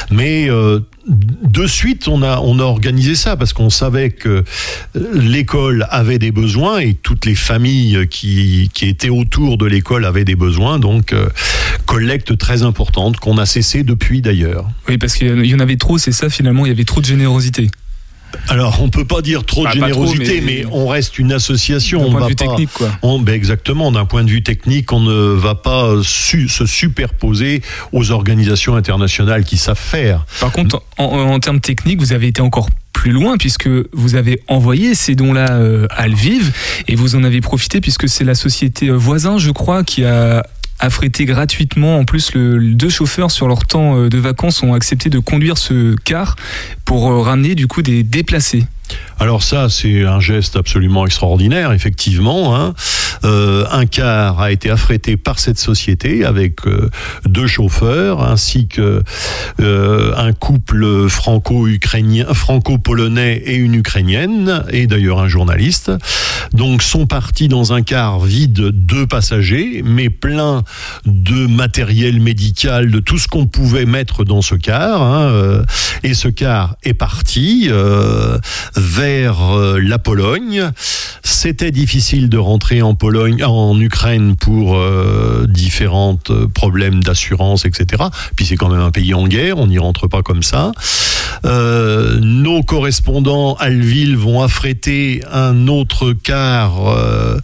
[0.09, 4.43] mais euh, de suite, on a, organisé ça parce qu'on savait que
[4.93, 10.25] l'école avait des besoins et toutes les familles qui, qui étaient autour de l'école avaient
[10.25, 10.79] des besoins.
[10.79, 11.27] Donc, euh,
[11.85, 14.69] collecte très importante qu'on a cessé depuis d'ailleurs.
[14.87, 17.05] Oui, parce qu'il y en avait trop, c'est ça finalement, il y avait trop de
[17.05, 17.69] générosité.
[18.47, 20.63] Alors, on peut pas dire trop bah, de générosité, trop, mais...
[20.63, 20.65] mais...
[20.71, 22.03] on reste une association.
[22.03, 22.89] D'un point on de vue pas, technique, quoi.
[23.01, 27.61] On, ben exactement, d'un point de vue technique, on ne va pas su, se superposer
[27.91, 30.25] aux organisations internationales qui savent faire.
[30.39, 34.41] Par contre, en, en termes techniques, vous avez été encore plus loin puisque vous avez
[34.49, 36.51] envoyé ces dons-là euh, à Lviv
[36.89, 40.45] et vous en avez profité puisque c'est la société voisin, je crois, qui a
[40.79, 41.97] affrété gratuitement.
[41.97, 45.57] En plus, le, deux chauffeurs sur leur temps euh, de vacances ont accepté de conduire
[45.57, 46.35] ce car
[46.85, 48.65] pour euh, ramener du coup des déplacés.
[49.19, 52.55] Alors ça, c'est un geste absolument extraordinaire, effectivement.
[52.55, 52.73] Hein.
[53.25, 56.89] Euh, un car a été affrété par cette société avec euh,
[57.25, 59.03] deux chauffeurs ainsi que
[59.59, 65.91] euh, un couple franco-ukrainien, franco-polonais et une ukrainienne et d'ailleurs un journaliste.
[66.53, 70.63] Donc sont partis dans un car vide deux passagers, mais plein
[71.05, 75.01] de matériel médical, de tout ce qu'on pouvait mettre dans ce car.
[75.01, 75.63] Hein.
[76.03, 78.39] Et ce car est parti euh,
[78.79, 80.71] vers euh, la Pologne.
[81.23, 86.17] C'était difficile de rentrer en Pologne, en Ukraine pour euh, différents
[86.53, 88.03] problèmes d'assurance, etc.
[88.35, 90.71] Puis c'est quand même un pays en guerre, on n'y rentre pas comme ça.
[91.45, 97.37] Euh, nos correspondants à Lviv vont affréter un autre car euh,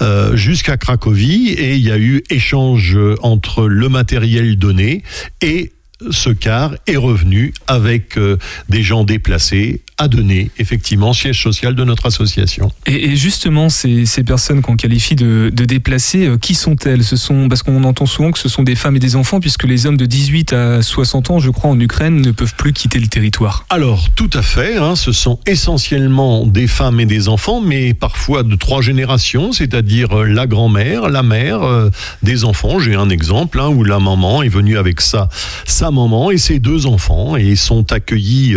[0.00, 5.02] euh, jusqu'à Cracovie et il y a eu échange entre le matériel donné
[5.42, 5.72] et
[6.10, 8.38] ce car est revenu avec euh,
[8.68, 12.72] des gens déplacés à donner, effectivement, siège social de notre association.
[12.86, 17.04] Et, et justement, ces, ces personnes qu'on qualifie de, de déplacées, euh, qui sont-elles?
[17.04, 19.64] Ce sont parce qu'on entend souvent que ce sont des femmes et des enfants, puisque
[19.64, 22.98] les hommes de 18 à 60 ans, je crois, en Ukraine, ne peuvent plus quitter
[22.98, 23.64] le territoire.
[23.70, 24.76] Alors, tout à fait.
[24.76, 30.24] Hein, ce sont essentiellement des femmes et des enfants, mais parfois de trois générations, c'est-à-dire
[30.24, 31.90] la grand-mère, la mère, euh,
[32.24, 32.80] des enfants.
[32.80, 35.28] J'ai un exemple hein, où la maman est venue avec sa,
[35.64, 38.56] sa maman et ses deux enfants et sont accueillis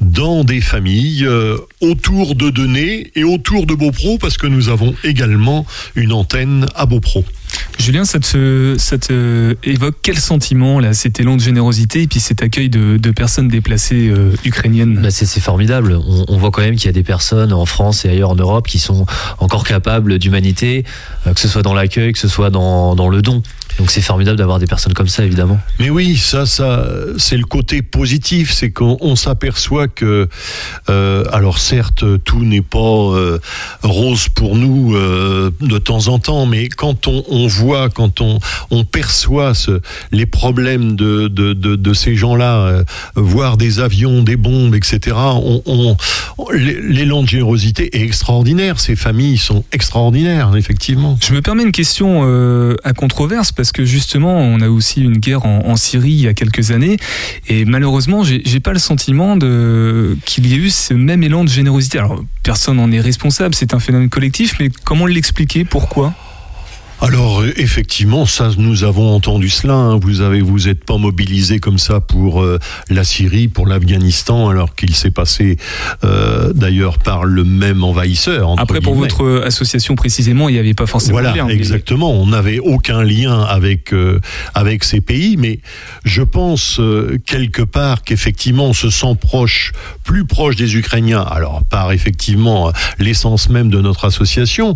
[0.00, 4.94] dans des familles euh, autour de Denain et autour de Beaupro parce que nous avons
[5.04, 7.24] également une antenne à Beaupro.
[7.78, 12.20] Julien, ça te, ça te évoque quel sentiment, là, cet élan de générosité et puis
[12.20, 15.00] cet accueil de, de personnes déplacées euh, ukrainiennes?
[15.02, 15.98] Bah C'est formidable.
[16.06, 18.36] On, on, voit quand même qu'il y a des personnes en France et ailleurs en
[18.36, 19.06] Europe qui sont
[19.38, 20.84] encore capables d'humanité,
[21.26, 23.42] euh, que ce soit dans l'accueil, que ce soit dans, dans le don.
[23.78, 25.58] Donc c'est formidable d'avoir des personnes comme ça, évidemment.
[25.78, 26.86] Mais oui, ça, ça,
[27.18, 30.28] c'est le côté positif, c'est qu'on s'aperçoit que,
[30.88, 33.38] euh, alors certes, tout n'est pas euh,
[33.82, 38.38] rose pour nous euh, de temps en temps, mais quand on, on voit, quand on,
[38.70, 39.80] on perçoit ce,
[40.12, 42.84] les problèmes de, de, de, de ces gens-là, euh,
[43.16, 45.96] voir des avions, des bombes, etc., on, on,
[46.52, 48.80] l'élan de générosité est extraordinaire.
[48.80, 51.18] Ces familles sont extraordinaires, effectivement.
[51.22, 55.18] Je me permets une question euh, à controverse parce que justement, on a aussi une
[55.18, 56.96] guerre en, Syrie il y a quelques années.
[57.48, 61.98] Et malheureusement, j'ai pas le sentiment qu'il y ait eu ce même élan de générosité.
[61.98, 65.64] Alors, personne n'en est responsable, c'est un phénomène collectif, mais comment l'expliquer?
[65.64, 66.14] Pourquoi?
[67.00, 69.74] Alors effectivement, ça nous avons entendu cela.
[69.74, 69.98] Hein.
[70.00, 74.74] Vous avez, vous êtes pas mobilisé comme ça pour euh, la Syrie, pour l'Afghanistan, alors
[74.74, 75.56] qu'il s'est passé
[76.04, 78.54] euh, d'ailleurs par le même envahisseur.
[78.58, 81.48] Après, pour votre association précisément, il n'y avait pas forcément voilà, de lien.
[81.48, 84.20] Exactement, on n'avait aucun lien avec euh,
[84.54, 85.60] avec ces pays, mais
[86.04, 86.80] je pense
[87.26, 89.72] quelque part qu'effectivement, on se sent proche,
[90.04, 91.22] plus proche des Ukrainiens.
[91.22, 94.74] Alors par effectivement l'essence même de notre association.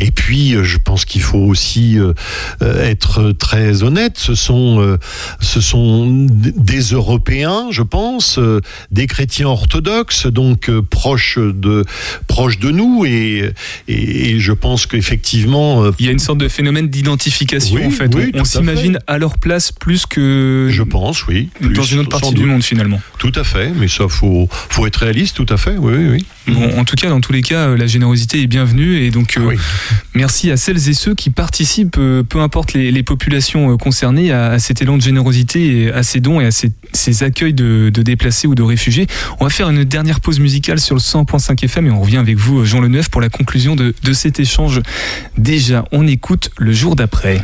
[0.00, 2.14] Et puis, je pense qu'il faut aussi euh,
[2.62, 4.14] euh, être très honnête.
[4.16, 4.98] Ce sont, euh,
[5.40, 8.40] ce sont des Européens, je pense,
[8.90, 11.84] des chrétiens orthodoxes, donc proches de,
[12.26, 13.04] proches de nous.
[13.06, 13.52] Et,
[13.86, 15.90] et, je pense qu'effectivement.
[15.98, 18.10] Il y a une sorte de phénomène d'identification, en fait.
[18.34, 20.68] on, s'imagine à, leur place plus que.
[20.70, 21.50] Je pense, oui.
[21.60, 23.00] dans une autre partie du monde, finalement.
[23.18, 26.24] Tout à fait, mais ça, faut, faut être réaliste, tout à fait, oui, oui.
[26.48, 28.96] Bon, en tout cas, dans tous les cas, la générosité est bienvenue.
[29.02, 29.38] Et donc,
[30.14, 31.41] merci à celles et ceux qui participe,
[31.98, 36.20] euh, peu importe les, populations euh, concernées, à, cet élan de générosité, et à ces
[36.20, 39.06] dons et à ces, accueils de, déplacés ou de réfugiés.
[39.40, 42.36] On va faire une dernière pause musicale sur le 100.5 FM et on revient avec
[42.36, 44.80] vous, Jean Leneuf, pour la conclusion de, de cet échange.
[45.36, 47.42] Déjà, on écoute le jour d'après.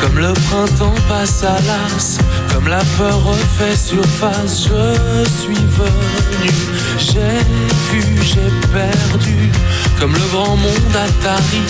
[0.00, 6.50] Comme le printemps passe à l'as comme la peur refait surface, je suis venu.
[6.98, 7.42] J'ai
[7.90, 9.50] vu, j'ai perdu.
[9.98, 11.62] Comme le grand monde Atari,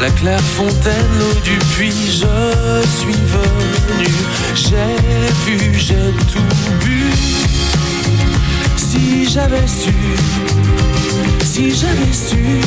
[0.00, 4.08] la claire fontaine, l'eau du puits, je suis venu.
[4.54, 4.96] J'ai
[5.44, 7.10] vu, j'ai tout bu.
[8.76, 9.94] Si j'avais su,
[11.44, 12.60] si j'avais su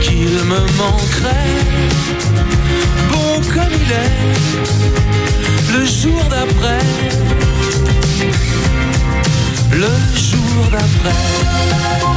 [0.00, 1.58] qu'il me manquerait,
[3.48, 6.78] comme il est, le jour d'après,
[9.72, 12.09] le jour d'après.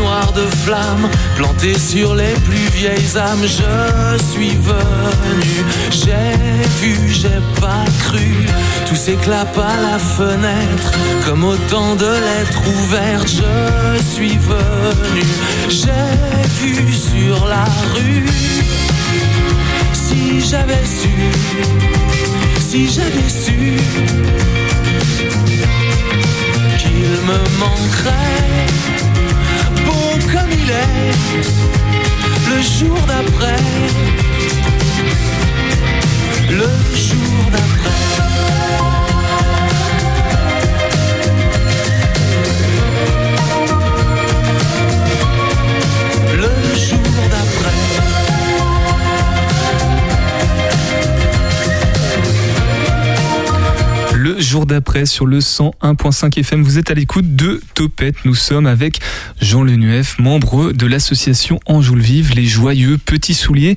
[0.00, 3.42] Noir de flamme planté sur les plus vieilles âmes.
[3.42, 5.54] Je suis venu,
[5.90, 6.36] j'ai
[6.80, 8.46] vu, j'ai pas cru.
[8.86, 10.92] Tous ces claps à la fenêtre,
[11.24, 13.28] comme autant de lettres ouvertes.
[13.28, 15.24] Je suis venu,
[15.68, 16.06] j'ai
[16.60, 18.26] vu sur la rue.
[19.92, 21.14] Si j'avais su,
[22.60, 23.76] si j'avais su
[26.78, 28.99] qu'il me manquerait
[30.32, 31.10] comme il est
[32.48, 33.56] le jour d'après.
[36.48, 37.69] Le jour d'après.
[54.38, 56.62] Jour d'après sur le 101.5 FM.
[56.62, 58.16] Vous êtes à l'écoute de Topette.
[58.24, 59.00] Nous sommes avec
[59.40, 63.76] Jean Lenuef, membre de l'association Anjoul Vive, les joyeux petits souliers.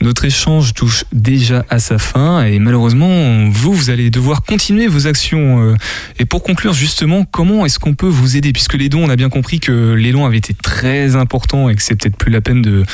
[0.00, 5.06] Notre échange touche déjà à sa fin et malheureusement, vous, vous allez devoir continuer vos
[5.06, 5.62] actions.
[5.62, 5.76] Euh,
[6.18, 8.52] et pour conclure, justement, comment est-ce qu'on peut vous aider?
[8.52, 11.82] Puisque les dons, on a bien compris que l'élan avait été très important et que
[11.82, 12.84] c'est peut-être plus la peine de.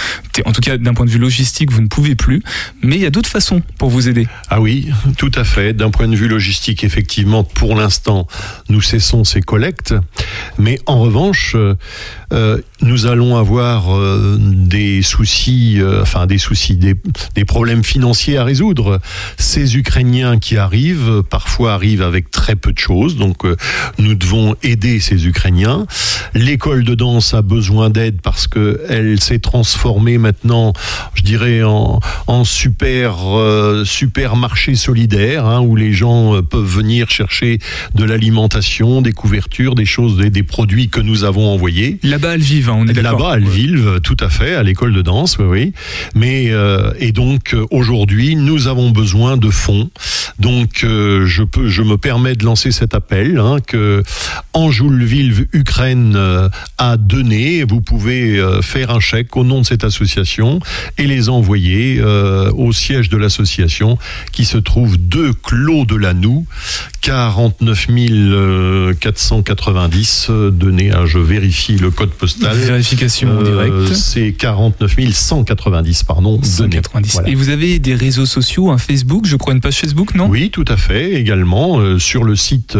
[0.44, 2.42] En tout cas, d'un point de vue logistique, vous ne pouvez plus.
[2.82, 4.26] Mais il y a d'autres façons pour vous aider.
[4.50, 5.72] Ah oui, tout à fait.
[5.72, 8.26] D'un point de vue logistique, effectivement effectivement, pour l'instant,
[8.68, 9.94] nous cessons ces collectes.
[10.58, 11.74] Mais en revanche, euh,
[12.32, 16.94] euh, nous allons avoir euh, des soucis, enfin des soucis, des,
[17.34, 19.00] des, problèmes financiers à résoudre.
[19.38, 23.44] Ces Ukrainiens qui arrivent, parfois arrivent avec très peu de choses, donc
[23.98, 25.86] nous devons aider ces Ukrainiens.
[26.34, 30.72] L'école de danse a besoin d'aide parce que elle s'est transformée maintenant,
[31.14, 32.00] je dirais, en,
[32.44, 33.16] super
[33.84, 37.58] supermarché solidaire hein, où les gens peuvent venir chercher
[37.94, 41.98] de l'alimentation, des couvertures, des choses, des, produits que nous avons envoyés.
[42.02, 43.20] Là-bas, elles vivent, hein, on est d'accord.
[43.20, 45.72] Là-bas, elles vivent, tout à fait, à l'école de danse, oui.
[46.14, 49.90] Mais euh, et donc aujourd'hui, nous avons besoin de fonds.
[50.38, 54.02] Donc euh, je peux, je me permets de lancer cet appel hein, que
[54.52, 56.48] Anjoulville Ukraine euh,
[56.78, 57.64] a donné.
[57.64, 60.60] Vous pouvez faire un chèque au nom de cette association
[60.98, 63.98] et les envoyer au siège de l'association
[64.32, 66.46] qui se trouve deux Clos de la Noue
[67.02, 67.86] 49
[69.00, 70.92] 490 données.
[70.92, 72.55] Hein, je vérifie le code postal.
[72.56, 73.94] Vérification directe.
[73.94, 76.40] C'est 49 190, pardon.
[76.42, 77.20] 190.
[77.26, 80.28] Et vous avez des réseaux sociaux, un Facebook, je crois une page Facebook, non?
[80.28, 81.14] Oui, tout à fait.
[81.14, 82.78] Également sur le site,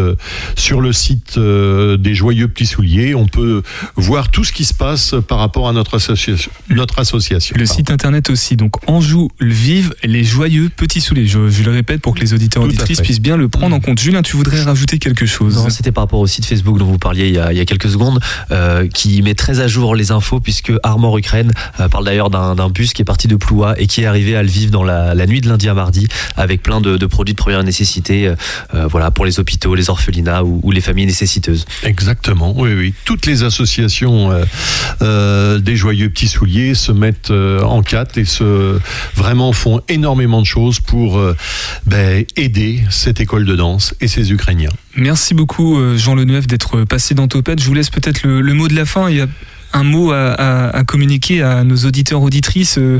[0.55, 3.61] sur le site des Joyeux Petits Souliers, on peut
[3.95, 6.51] voir tout ce qui se passe par rapport à notre association.
[6.69, 7.55] Notre association.
[7.57, 8.55] Le site internet aussi.
[8.55, 11.27] Donc Anjou Vive les Joyeux Petits Souliers.
[11.27, 13.99] Je, le répète pour que les auditeurs auditrices puissent bien le prendre en compte.
[13.99, 15.55] Julien, tu voudrais rajouter quelque chose?
[15.55, 18.19] Non, c'était par rapport au site Facebook dont vous parliez il y a, quelques secondes,
[18.51, 22.69] euh, qui met très à jour les infos puisque Armor Ukraine euh, parle d'ailleurs d'un
[22.69, 25.41] bus qui est parti de Ploua et qui est arrivé à Lviv dans la, nuit
[25.41, 28.27] de lundi à mardi avec plein de, produits de première nécessité,
[28.73, 31.65] euh, voilà pour les hôpitaux, les orphelinats ou, les familles nécessiteuses.
[31.83, 32.93] Exactement, oui, oui.
[33.05, 34.31] Toutes les associations
[35.01, 38.79] des joyeux petits souliers se mettent en quatre et se
[39.15, 41.19] vraiment font énormément de choses pour
[41.85, 44.71] ben, aider cette école de danse et ces Ukrainiens.
[44.95, 47.61] Merci beaucoup Jean Leneuf d'être passé dans Topette.
[47.61, 49.09] Je vous laisse peut-être le, le, mot de la fin.
[49.09, 49.27] Il y a
[49.73, 52.99] un mot à, communiquer à nos auditeurs auditrices euh,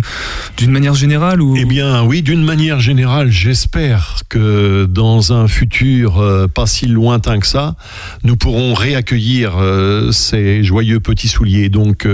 [0.57, 1.55] d'une manière générale ou...
[1.57, 7.39] Eh bien oui, d'une manière générale, j'espère que dans un futur euh, pas si lointain
[7.39, 7.75] que ça,
[8.23, 11.69] nous pourrons réaccueillir euh, ces joyeux petits souliers.
[11.69, 12.07] Donc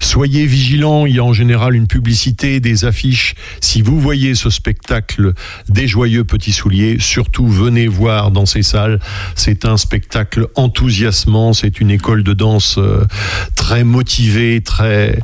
[0.00, 3.34] soyez vigilants, il y a en général une publicité, des affiches.
[3.60, 5.32] Si vous voyez ce spectacle
[5.68, 9.00] des joyeux petits souliers, surtout venez voir dans ces salles.
[9.34, 12.78] C'est un spectacle enthousiasmant, c'est une école de danse
[13.54, 15.20] très motivée motivé, très,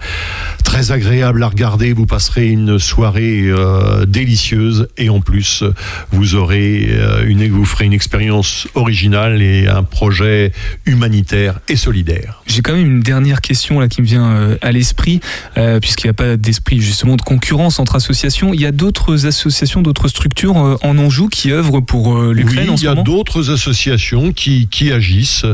[0.62, 1.92] très agréable à regarder.
[1.92, 5.64] Vous passerez une soirée euh, délicieuse et en plus,
[6.12, 10.52] vous aurez euh, une, vous ferez une expérience originale et un projet
[10.84, 12.42] humanitaire et solidaire.
[12.46, 15.20] J'ai quand même une dernière question là qui me vient euh, à l'esprit,
[15.80, 18.54] puisqu'il n'y a pas d'esprit justement de concurrence entre associations.
[18.54, 22.84] Il y a d'autres associations, d'autres structures en Anjou qui œuvrent pour l'Ukraine oui, Il
[22.84, 25.46] y a d'autres associations qui, qui agissent.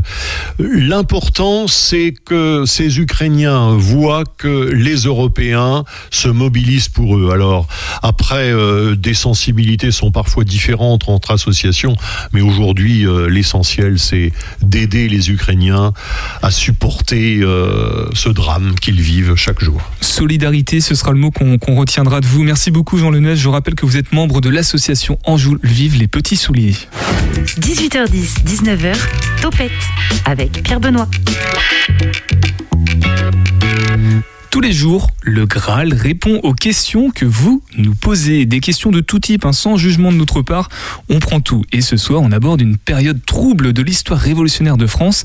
[0.58, 7.30] L'important, c'est que ces Ukrainiens Ukrainiens voient que les Européens se mobilisent pour eux.
[7.30, 7.68] Alors
[8.02, 11.94] après, euh, des sensibilités sont parfois différentes entre associations,
[12.32, 14.32] mais aujourd'hui, euh, l'essentiel, c'est
[14.62, 15.92] d'aider les Ukrainiens
[16.40, 19.82] à supporter euh, ce drame qu'ils vivent chaque jour.
[20.00, 22.42] Solidarité, ce sera le mot qu'on retiendra de vous.
[22.42, 23.36] Merci beaucoup Jean Lenuez.
[23.36, 26.76] Je rappelle que vous êtes membre de l'association Anjou Vive les Petits Souliers.
[27.60, 28.96] 18h10, 19h,
[29.42, 29.70] Topette
[30.24, 31.08] avec Pierre Benoît.
[34.52, 38.44] Tous les jours, le Graal répond aux questions que vous nous posez.
[38.44, 40.68] Des questions de tout type, hein, sans jugement de notre part.
[41.08, 41.64] On prend tout.
[41.72, 45.24] Et ce soir, on aborde une période trouble de l'histoire révolutionnaire de France,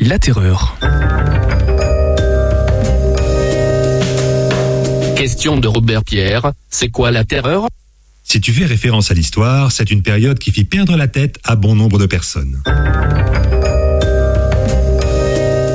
[0.00, 0.76] la terreur.
[5.14, 6.50] Question de Robert Pierre.
[6.68, 7.68] C'est quoi la terreur?
[8.24, 11.54] Si tu fais référence à l'histoire, c'est une période qui fit perdre la tête à
[11.54, 12.60] bon nombre de personnes.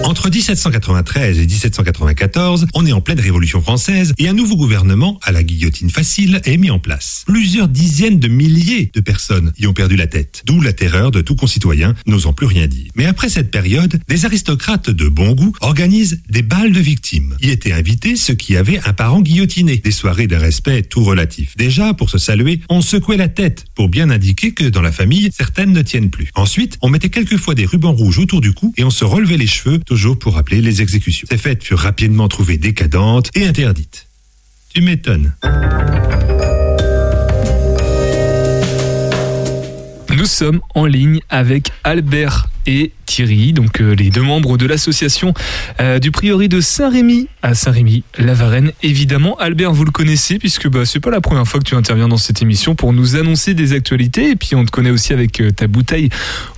[0.10, 5.32] Entre 1793 et 1794, on est en pleine Révolution française et un nouveau gouvernement, à
[5.32, 7.26] la guillotine facile, est mis en place.
[7.28, 11.22] Plusieurs dizaines de milliers de personnes y ont perdu la tête, d'où la terreur de
[11.22, 12.89] tout concitoyen n'osant plus rien dire.
[12.95, 17.36] Mais après cette période, des aristocrates de bon goût organisent des balles de victimes.
[17.39, 21.55] Y étaient invités ceux qui avaient un parent guillotiné, des soirées de respect tout relatif.
[21.55, 25.30] Déjà, pour se saluer, on secouait la tête pour bien indiquer que dans la famille,
[25.38, 26.32] certaines ne tiennent plus.
[26.34, 29.45] Ensuite, on mettait quelquefois des rubans rouges autour du cou et on se relevait les
[29.45, 29.80] cheveux,
[30.20, 31.28] pour rappeler les exécutions.
[31.30, 34.08] Ces fêtes furent rapidement trouvées décadentes et interdites.
[34.74, 35.34] Tu m'étonnes.
[40.16, 45.34] Nous sommes en ligne avec Albert et Thierry, donc euh, les deux membres de l'association
[45.80, 48.72] euh, du prieuré de Saint-Rémy à Saint-Rémy, la Varenne.
[48.84, 52.07] Évidemment, Albert, vous le connaissez puisque bah, c'est pas la première fois que tu interviens
[52.07, 54.30] dans cette émission pour nous annoncer des actualités.
[54.30, 56.09] Et puis on te connaît aussi avec euh, ta bouteille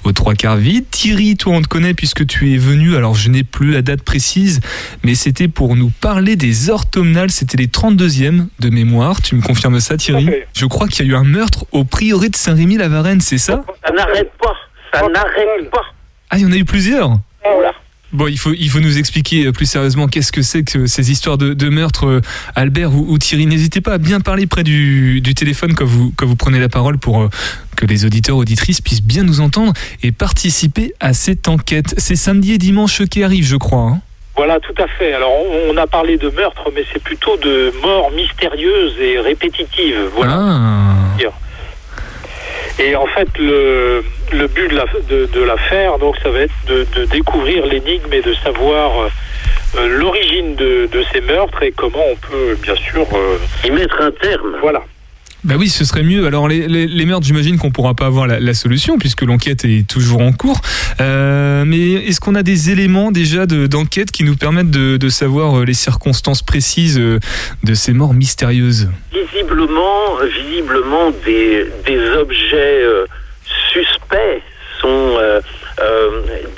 [0.03, 0.84] aux trois quarts vide.
[0.91, 2.97] Thierry, toi on te connaît puisque tu es venu.
[2.97, 4.59] Alors je n'ai plus la date précise,
[5.05, 7.32] mais c'était pour nous parler des orthomnales.
[7.32, 9.22] C'était les 32e de mémoire.
[9.22, 12.28] Tu me confirmes ça, Thierry Je crois qu'il y a eu un meurtre au prieuré
[12.28, 13.64] de Saint-Rémy, la Varenne, c'est ça?
[13.86, 14.55] Ça n'arrête pas.
[14.93, 15.86] Ça n'arrête pas.
[16.32, 17.18] Ah, il y en a eu plusieurs
[18.14, 21.12] Bon, il faut, il faut nous expliquer euh, plus sérieusement qu'est-ce que c'est que ces
[21.12, 22.22] histoires de, de meurtre, euh,
[22.56, 23.46] Albert ou, Thierry.
[23.46, 26.68] N'hésitez pas à bien parler près du, du, téléphone quand vous, quand vous prenez la
[26.68, 27.30] parole pour euh,
[27.78, 29.72] que les auditeurs, auditrices puissent bien nous entendre
[30.04, 31.94] et participer à cette enquête.
[31.98, 33.84] C'est samedi et dimanche qui arrivent, je crois.
[33.84, 34.02] Hein.
[34.36, 35.14] voilà, tout à fait.
[35.14, 35.32] Alors,
[35.70, 40.10] on, a parlé de meurtre, mais c'est plutôt de morts mystérieuses et répétitives.
[40.16, 40.34] Voilà.
[40.38, 41.02] Ah.
[42.82, 44.04] Et en fait, le,
[44.34, 48.92] le but de l'affaire, donc, ça va être de, découvrir l'énigme et de savoir
[49.78, 54.12] euh, l'origine de, ces meurtres et comment on peut, bien sûr, euh, y mettre un
[54.12, 54.56] terme.
[54.62, 54.84] Voilà.
[55.44, 56.28] Bah oui, ce serait mieux.
[56.28, 60.22] Alors les, les, meurtres, j'imagine qu'on pourra pas avoir la, solution puisque l'enquête est toujours
[60.22, 60.62] en cours.
[61.00, 65.66] Euh, mais est-ce qu'on a des éléments déjà d'enquête qui nous permettent de, savoir euh,
[65.66, 67.20] les circonstances précises euh,
[67.64, 68.89] de ces morts mystérieuses?
[69.12, 70.18] Visiblement,
[70.48, 72.84] visiblement des, des objets
[73.74, 74.44] suspects
[74.80, 75.18] sont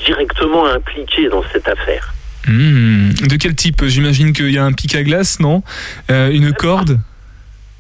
[0.05, 2.13] directement impliqués dans cette affaire.
[2.47, 3.11] Hmm.
[3.29, 3.86] De quel type?
[3.86, 5.63] J'imagine qu'il y a un pic à glace, non?
[6.09, 6.99] Une corde?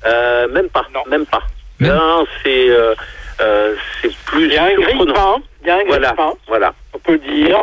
[0.05, 1.01] Euh, même pas, non.
[1.09, 1.43] même pas.
[1.79, 2.93] Non, c'est euh,
[3.41, 4.45] euh, c'est plus.
[4.45, 4.69] Il y a un.
[4.69, 6.15] Il y a un voilà,
[6.47, 6.73] voilà.
[6.93, 7.59] On peut dire.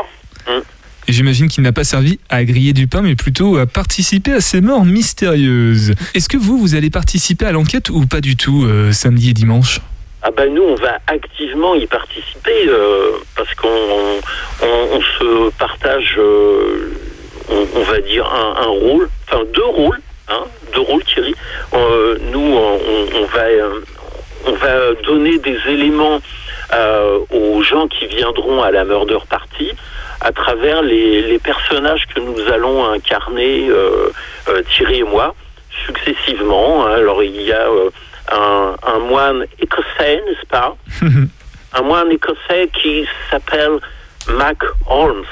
[0.47, 0.63] Hum.
[1.09, 4.41] Et j'imagine qu'il n'a pas servi à griller du pain, mais plutôt à participer à
[4.41, 5.95] ces morts mystérieuses.
[6.15, 9.81] Est-ce que vous, vous allez participer à l'enquête ou pas du tout samedi et dimanche?
[10.23, 12.69] Ah ben nous on va activement y participer
[13.35, 13.69] parce qu'on
[14.63, 16.19] on, se partage
[17.49, 20.01] on, va dire un, un rôle enfin deux rôles
[20.31, 21.35] hein, deux rôles Thierry
[21.75, 23.81] euh, nous, on, va, euh,
[24.47, 26.21] on va donner des éléments
[26.73, 29.73] euh, aux gens qui viendront à la murder party
[30.21, 33.71] à travers les, personnages que nous allons incarner,
[34.75, 35.35] Thierry et moi,
[35.87, 36.85] successivement.
[36.85, 37.67] Alors il y a
[38.31, 40.77] un, moine écossais, n'est-ce pas?
[41.73, 43.79] Un moine écossais qui s'appelle
[44.29, 44.59] Mac
[44.89, 45.25] Holmes.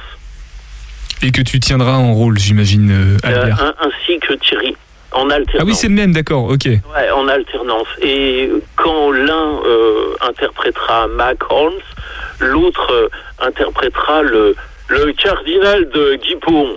[1.21, 3.75] Et que tu tiendras en rôle, j'imagine, Albert.
[3.81, 4.77] ainsi que Thierry.
[5.13, 5.61] En alternance.
[5.61, 6.67] Ah oui, c'est le même, d'accord, ok.
[6.67, 7.87] Ouais, en alternance.
[8.03, 11.81] Et quand l'un euh, interprétera Mac Holmes,
[12.41, 13.09] l'autre euh,
[13.41, 14.55] interprétera le,
[14.89, 16.77] le cardinal de Guipon.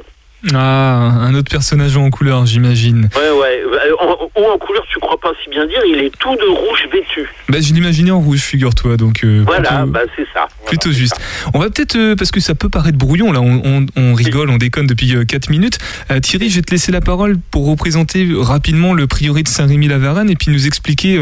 [0.53, 3.09] Ah, un autre personnage en couleur, j'imagine.
[3.15, 3.63] Ouais, ouais.
[3.99, 7.29] En, en, couleur, tu crois pas si bien dire, il est tout de rouge vêtu.
[7.47, 8.97] Bah, je l'imaginais en rouge, figure-toi.
[8.97, 10.47] Donc, euh, voilà, bah, c'est ça.
[10.65, 11.15] plutôt juste.
[11.53, 14.57] On va peut-être, euh, parce que ça peut paraître brouillon, là, on, on, rigole, on
[14.57, 15.77] déconne depuis 4 euh, minutes.
[16.21, 20.35] Thierry, je vais te laisser la parole pour représenter rapidement le prieuré de Saint-Rémy-la-Varenne et
[20.35, 21.19] puis nous expliquer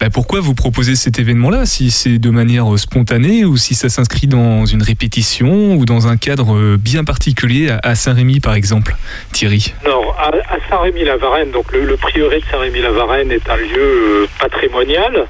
[0.00, 4.26] bah, pourquoi vous proposez cet événement-là, si c'est de manière spontanée ou si ça s'inscrit
[4.26, 8.94] dans une répétition ou dans un cadre bien particulier à Saint-Rémy, par exemple exemple,
[9.32, 10.32] Thierry Alors, à,
[10.68, 15.26] Saint-Rémy-la-Varenne, donc le, prieuré de Saint-Rémy-la-Varenne est un lieu euh, patrimonial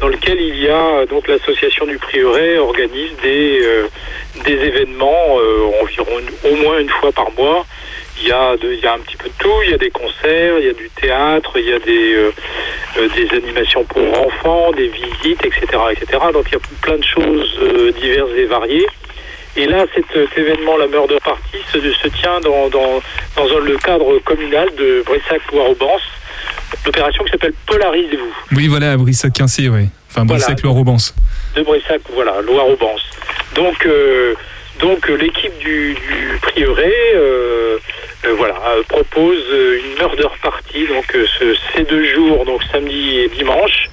[0.00, 3.86] dans lequel il y a donc l'association du prieuré organise des euh,
[4.46, 6.16] des événements euh, environ
[6.50, 7.66] au moins une fois par mois.
[8.22, 9.58] Il y a il y a un petit peu de tout.
[9.64, 12.30] Il y a des concerts, il y a du théâtre, il y a des
[13.14, 16.18] des animations pour enfants, des visites, etc., etc.
[16.32, 17.60] Donc il y a plein de choses
[18.00, 18.86] diverses et variées.
[19.56, 23.00] Et là, cet, événement, la Murder Party, se, se tient dans, dans,
[23.36, 26.02] dans le cadre communal de Brissac-Loire-Aubance,
[26.86, 28.56] l'opération qui s'appelle Polarisez-vous.
[28.56, 29.88] Oui, voilà, Brissac-Quincé, oui.
[30.10, 31.14] Enfin, Brissac-Loire-Aubance.
[31.56, 33.02] De Brissac, voilà, Loire-Aubance.
[33.54, 34.34] Donc, euh,
[34.78, 37.78] donc l'équipe du, du, prieuré, euh,
[38.24, 38.54] euh, voilà,
[38.88, 39.38] propose
[39.84, 43.88] une Murder Party, donc ce, ces deux jours, donc samedi et dimanche.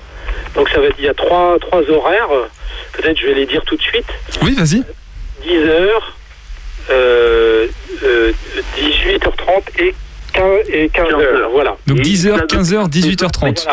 [0.55, 2.29] Donc ça va être, il y a trois, trois horaires.
[2.93, 4.07] Peut-être je vais les dire tout de suite.
[4.43, 4.83] Oui, vas-y.
[5.45, 5.89] 10h,
[8.77, 9.93] 18h30
[10.69, 11.51] et 15h.
[11.51, 11.75] Voilà.
[11.87, 13.67] Donc 10h, 15h, 18h30.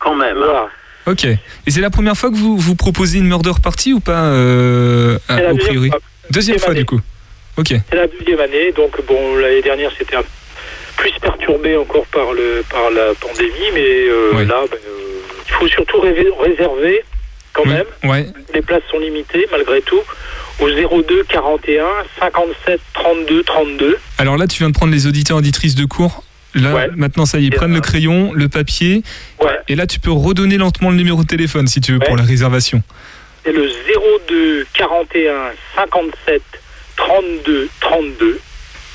[0.00, 0.36] quand même.
[0.36, 0.44] Hein.
[0.44, 0.68] Voilà.
[1.06, 1.24] Ok.
[1.24, 5.18] Et c'est la première fois que vous, vous proposez une murder party ou pas euh,
[5.50, 5.90] au priori
[6.30, 7.00] Deuxième fois, du coup.
[7.56, 7.68] Ok.
[7.68, 8.72] C'est la deuxième année.
[8.72, 10.16] Donc, bon, l'année dernière, c'était
[10.96, 13.70] plus perturbé encore par, le, par la pandémie.
[13.72, 17.02] Mais euh, là, ben, euh, il faut surtout réserver
[17.58, 17.86] quand même.
[18.04, 18.26] Ouais.
[18.54, 20.00] Les places sont limitées malgré tout
[20.60, 21.84] au 02 41
[22.18, 23.98] 57 32 32.
[24.18, 26.24] Alors là, tu viens de prendre les auditeurs auditrices de cours.
[26.54, 29.02] Là, maintenant, ça y est, prennent le crayon, le papier.
[29.40, 29.50] Ouais.
[29.68, 32.24] Et là, tu peux redonner lentement le numéro de téléphone si tu veux pour la
[32.24, 32.82] réservation.
[33.44, 33.68] C'est le
[34.28, 36.42] 02 41 57
[36.96, 38.40] 32 32.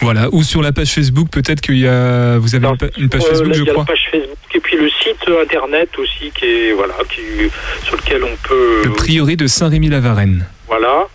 [0.01, 3.53] Voilà, ou sur la page Facebook, peut-être qu'il y a, vous avez une page Facebook,
[3.53, 3.63] je crois.
[3.63, 6.95] Il y a la page Facebook et puis le site internet aussi qui est voilà,
[7.09, 7.21] qui,
[7.85, 8.81] sur lequel on peut.
[8.85, 10.45] Le prieuré de Saint-Rémy-la-Varenne.
[10.67, 11.07] Voilà.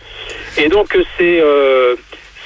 [0.56, 1.94] Et donc c'est euh,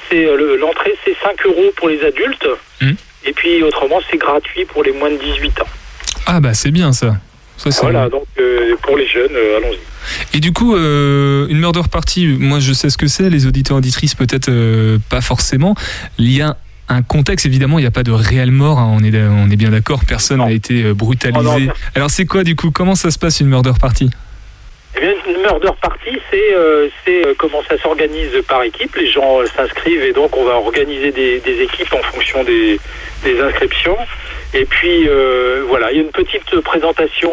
[0.09, 2.47] c'est euh, l'entrée c'est 5 euros pour les adultes.
[2.81, 2.93] Hmm.
[3.25, 5.67] Et puis autrement c'est gratuit pour les moins de 18 ans.
[6.25, 7.15] Ah bah c'est bien ça.
[7.57, 10.37] ça voilà, donc euh, pour les jeunes, allons-y.
[10.37, 14.15] Et du coup, une murder party, moi je sais ce que c'est, les auditeurs auditrices
[14.15, 14.51] peut-être
[15.09, 15.75] pas forcément.
[16.17, 16.57] Il y a
[16.89, 19.55] un contexte, évidemment, il n'y a pas de réelle mort, hein, on, est, on est
[19.55, 21.69] bien d'accord, personne n'a été brutalisé.
[21.69, 22.71] Oh Alors c'est quoi du coup?
[22.71, 24.09] Comment ça se passe une murder party?
[24.95, 28.95] Eh bien, une murder party, c'est euh, euh, comment ça s'organise par équipe.
[28.95, 32.79] Les gens euh, s'inscrivent et donc on va organiser des, équipes en fonction des,
[33.41, 33.97] inscriptions.
[34.53, 35.07] Et puis
[35.67, 37.31] voilà, il y a une petite présentation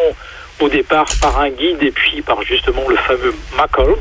[0.59, 3.95] au départ par un guide et puis par justement le fameux Mac Holmes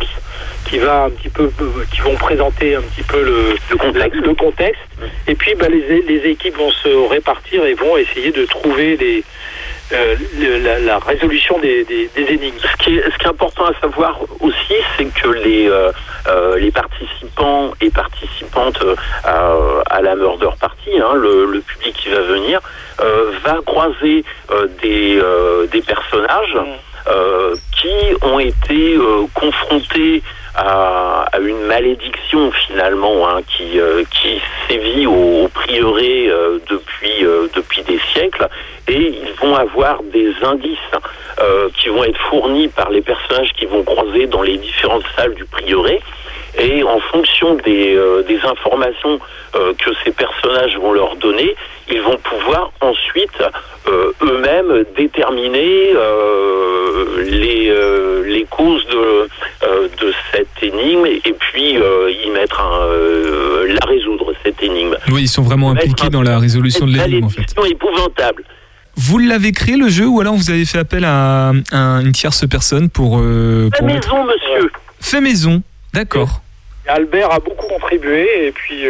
[0.67, 1.51] qui va un petit peu,
[1.93, 4.81] qui vont présenter un petit peu le, le contexte.
[5.27, 9.25] Et puis bah, les, les équipes vont se répartir et vont essayer de trouver les
[10.85, 11.85] la, résolution des,
[12.17, 12.57] énigmes.
[12.61, 15.69] Ce qui, est, ce qui est important à savoir aussi, c'est que les,
[16.61, 18.85] les participants et participantes
[19.25, 22.61] à, la Murder Party, hein, le, public qui va venir,
[22.99, 24.25] va croiser
[24.81, 25.21] des,
[25.73, 26.57] des personnages.
[27.09, 30.23] Euh, qui ont été euh, confrontés
[30.55, 36.31] à, une malédiction finalement hein, qui, euh, qui sévit au, prieuré
[36.69, 37.25] depuis,
[37.55, 38.49] depuis des siècles
[38.91, 40.79] et ils vont avoir des indices
[41.79, 45.47] qui vont être fournis par les personnages qui vont croiser dans les différentes salles du
[45.47, 46.01] prieuré
[46.59, 49.19] et en fonction des, des informations
[49.53, 51.55] que ces personnages vont leur donner,
[51.91, 53.43] ils vont pouvoir ensuite
[53.89, 59.29] euh, eux-mêmes déterminer euh, les, euh, les causes de,
[60.05, 62.89] de cette énigme et puis y mettre un,
[63.67, 64.97] la résoudre cette énigme.
[65.11, 67.47] Oui, ils sont vraiment impliqués dans la résolution de l'énigme en fait.
[67.69, 68.45] épouvantable.
[68.97, 72.91] Vous l'avez créé le jeu ou alors vous avez fait appel à, une tierce personne
[72.91, 73.19] pour...
[73.19, 74.71] fait maison, monsieur.
[75.01, 75.63] Fait maison,
[75.95, 76.43] d'accord.
[76.87, 78.85] Albert a beaucoup contribué et puis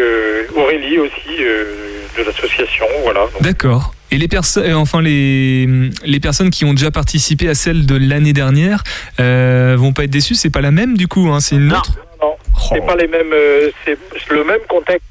[0.57, 3.27] Aurélie aussi de l'association, voilà.
[3.41, 3.95] D'accord.
[4.11, 5.69] Et les personnes, euh, enfin les,
[6.05, 8.83] les personnes qui ont déjà participé à celle de l'année dernière
[9.21, 10.35] euh, vont pas être déçues.
[10.35, 11.93] C'est pas la même du coup, hein, c'est une autre.
[12.21, 12.37] Non, non.
[12.69, 13.33] c'est pas les mêmes.
[13.33, 13.97] Euh, c'est
[14.31, 15.07] le même contexte.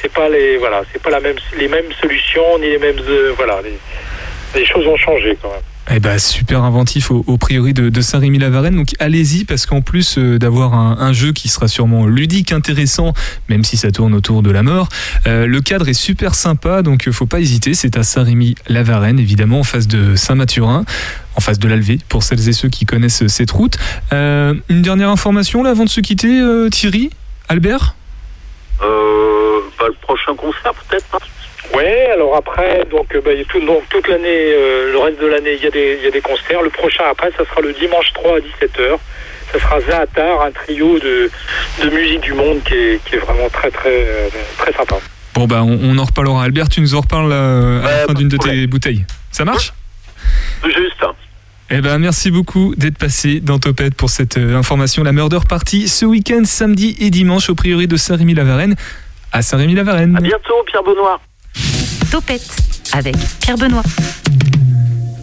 [0.00, 3.34] C'est pas les voilà, c'est pas la même les mêmes solutions ni les mêmes euh,
[3.36, 3.60] voilà.
[3.62, 3.78] Les,
[4.54, 5.62] les choses ont changé quand même.
[5.92, 8.76] Eh ben, super inventif au, priori de, Saint-Rémy-la-Varenne.
[8.76, 13.12] Donc allez-y parce qu'en plus euh, d'avoir un, jeu qui sera sûrement ludique, intéressant,
[13.48, 14.88] même si ça tourne autour de la mort,
[15.26, 16.82] euh, le cadre est super sympa.
[16.82, 17.74] Donc euh, faut pas hésiter.
[17.74, 20.84] C'est à Saint-Rémy-la-Varenne, évidemment, en face de Saint-Mathurin
[21.36, 23.78] en face de l'Alvé, pour celles et ceux qui connaissent cette route.
[24.10, 27.10] une dernière information là avant de se quitter, Thierry,
[27.48, 27.94] Albert?
[28.80, 28.86] Bah,
[29.86, 31.18] Le prochain concert peut-être hein.
[31.74, 35.54] Ouais, alors après, donc, euh, bah, tout, donc toute l'année, euh, le reste de l'année,
[35.56, 36.62] il y, a des, y a des concerts.
[36.62, 38.98] Le prochain après, ça sera le dimanche 3 à 17h.
[39.52, 41.30] Ça sera Zaatar, un trio de,
[41.82, 44.96] de musique du monde qui est, qui est vraiment très très euh, très sympa.
[45.34, 46.44] Bon bah on, en reparlera.
[46.44, 49.04] Albert, tu nous en reparles à la fin d'une de tes bouteilles.
[49.32, 49.72] Ça marche?
[50.64, 51.04] Juste.
[51.70, 55.02] Eh ben, merci beaucoup d'être passé dans Topette pour cette information.
[55.02, 58.76] La Murder Party ce week-end, samedi et dimanche au priori de Saint-Rémy-la-Varenne.
[59.32, 60.16] À Saint-Rémy-la-Varenne.
[60.16, 61.20] À bientôt, Pierre Benoît.
[62.10, 62.56] Topette
[62.92, 63.82] avec Pierre Benoît.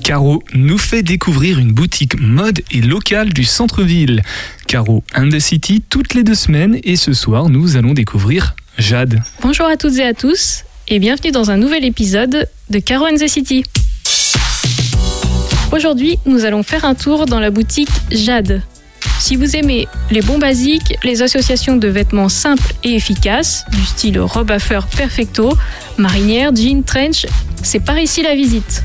[0.04, 4.22] Caro nous fait découvrir une boutique mode et locale du centre-ville.
[4.68, 9.22] Caro and the City toutes les deux semaines et ce soir nous allons découvrir Jade.
[9.42, 13.16] Bonjour à toutes et à tous et bienvenue dans un nouvel épisode de Caro and
[13.16, 13.64] the City.
[15.74, 18.62] Aujourd'hui, nous allons faire un tour dans la boutique Jade.
[19.20, 24.20] Si vous aimez les bons basiques, les associations de vêtements simples et efficaces, du style
[24.20, 25.58] robe à fleurs perfecto,
[25.98, 27.26] marinière, jean, trench,
[27.64, 28.84] c'est par ici la visite.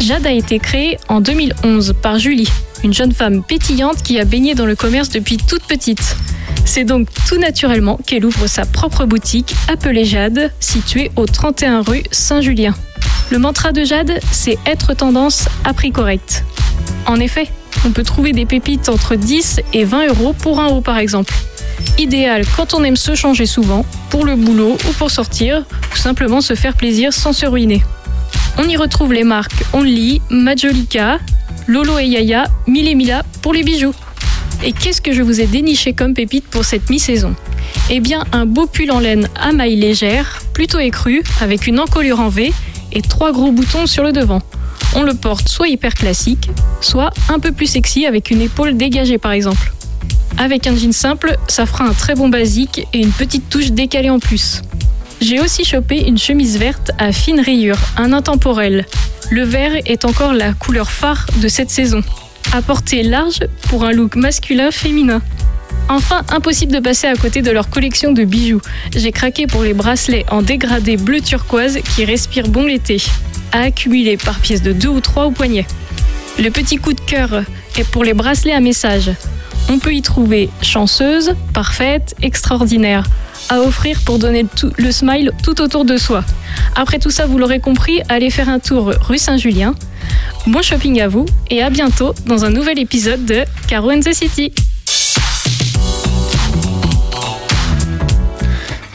[0.00, 2.50] Jade a été créée en 2011 par Julie,
[2.84, 6.16] une jeune femme pétillante qui a baigné dans le commerce depuis toute petite.
[6.64, 12.02] C'est donc tout naturellement qu'elle ouvre sa propre boutique appelée Jade, située au 31 rue
[12.10, 12.74] Saint-Julien.
[13.30, 16.44] Le mantra de Jade, c'est être tendance à prix correct.
[17.06, 17.48] En effet,
[17.84, 21.34] on peut trouver des pépites entre 10 et 20 euros pour un haut par exemple.
[21.98, 26.40] Idéal quand on aime se changer souvent, pour le boulot ou pour sortir, ou simplement
[26.40, 27.82] se faire plaisir sans se ruiner.
[28.58, 31.18] On y retrouve les marques Only, Majolika,
[31.66, 33.94] Lolo et Yaya, Mille et Mila pour les bijoux.
[34.62, 37.34] Et qu'est-ce que je vous ai déniché comme pépite pour cette mi-saison?
[37.90, 42.20] Eh bien, un beau pull en laine à maille légère, plutôt écru, avec une encolure
[42.20, 42.52] en V
[42.92, 44.40] et trois gros boutons sur le devant
[44.94, 49.18] on le porte soit hyper classique, soit un peu plus sexy avec une épaule dégagée
[49.18, 49.72] par exemple.
[50.38, 54.10] Avec un jean simple, ça fera un très bon basique et une petite touche décalée
[54.10, 54.62] en plus.
[55.20, 58.84] J'ai aussi chopé une chemise verte à fine rayure, un intemporel.
[59.30, 62.02] Le vert est encore la couleur phare de cette saison.
[62.52, 65.22] À portée large pour un look masculin-féminin.
[65.88, 68.60] Enfin, impossible de passer à côté de leur collection de bijoux.
[68.94, 73.02] J'ai craqué pour les bracelets en dégradé bleu turquoise qui respirent bon l'été
[73.54, 73.70] à
[74.24, 75.64] par pièce de 2 ou 3 au poignet.
[76.38, 77.44] Le petit coup de cœur
[77.78, 79.12] est pour les bracelets à message.
[79.70, 83.04] On peut y trouver chanceuse, parfaite, extraordinaire,
[83.48, 84.44] à offrir pour donner
[84.76, 86.24] le smile tout autour de soi.
[86.74, 89.74] Après tout ça, vous l'aurez compris, allez faire un tour rue Saint-Julien.
[90.48, 94.12] Bon shopping à vous et à bientôt dans un nouvel épisode de Caro and the
[94.12, 94.52] City.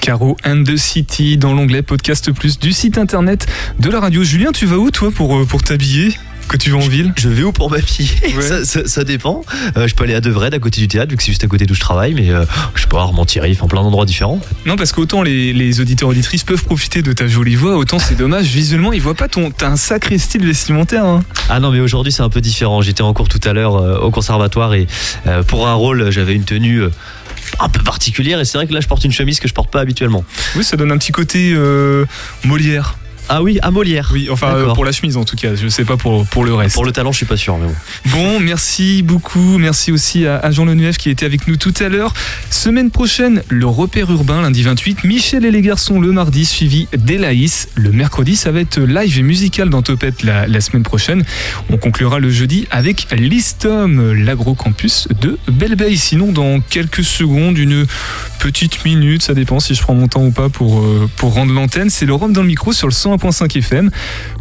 [0.09, 3.45] Caro and the City dans l'onglet Podcast Plus du site internet
[3.77, 4.23] de la radio.
[4.23, 7.13] Julien, tu vas où toi pour, euh, pour t'habiller que tu vas en ville?
[7.15, 8.09] Je vais où pour m'habiller?
[8.41, 9.43] Ça, ça, dépend.
[9.77, 11.47] Euh, je peux aller à Devred, à côté du théâtre, vu que c'est juste à
[11.47, 12.43] côté d'où je travaille, mais euh,
[12.73, 14.39] je peux avoir Montieri, en plein d'endroits différents.
[14.65, 18.17] Non, parce qu'autant les, les auditeurs auditrices peuvent profiter de ta jolie voix, autant c'est
[18.17, 19.51] dommage, visuellement, ils voient pas ton.
[19.51, 21.05] T'as un sacré style vestimentaire.
[21.05, 21.23] Hein.
[21.49, 22.81] Ah non, mais aujourd'hui c'est un peu différent.
[22.81, 24.87] J'étais en cours tout à l'heure euh, au conservatoire et
[25.45, 26.81] pour un rôle, j'avais une tenue
[27.59, 29.71] un peu particulière et c'est vrai que là je porte une chemise que je porte
[29.71, 30.23] pas habituellement.
[30.55, 31.55] Oui, ça donne un petit côté
[32.43, 32.97] Molière.
[33.31, 34.09] Ah oui, à Molière.
[34.11, 36.55] Oui, enfin euh, pour la chemise en tout cas, je sais pas pour, pour le
[36.55, 36.73] reste.
[36.73, 37.75] Pour le talent, je suis pas sûr, mais bon.
[38.11, 39.59] Bon, merci beaucoup.
[39.59, 42.15] Merci aussi à, Jean Lenuef qui était avec nous tout à l'heure.
[42.49, 45.03] Semaine prochaine, le repère urbain, lundi 28.
[45.03, 47.69] Michel et les garçons le mardi, suivi d'Elaïs.
[47.75, 51.23] Le mercredi, ça va être live et musical dans Topette la, la semaine prochaine.
[51.69, 55.97] On conclura le jeudi avec l'Istom, l'agrocampus de Belleveille.
[55.97, 57.85] Sinon, dans quelques secondes, une
[58.39, 61.53] petite minute, ça dépend si je prends mon temps ou pas pour, euh, pour rendre
[61.53, 61.91] l'antenne.
[61.91, 63.91] C'est le Rome dans le micro sur le 100 101.5 FM.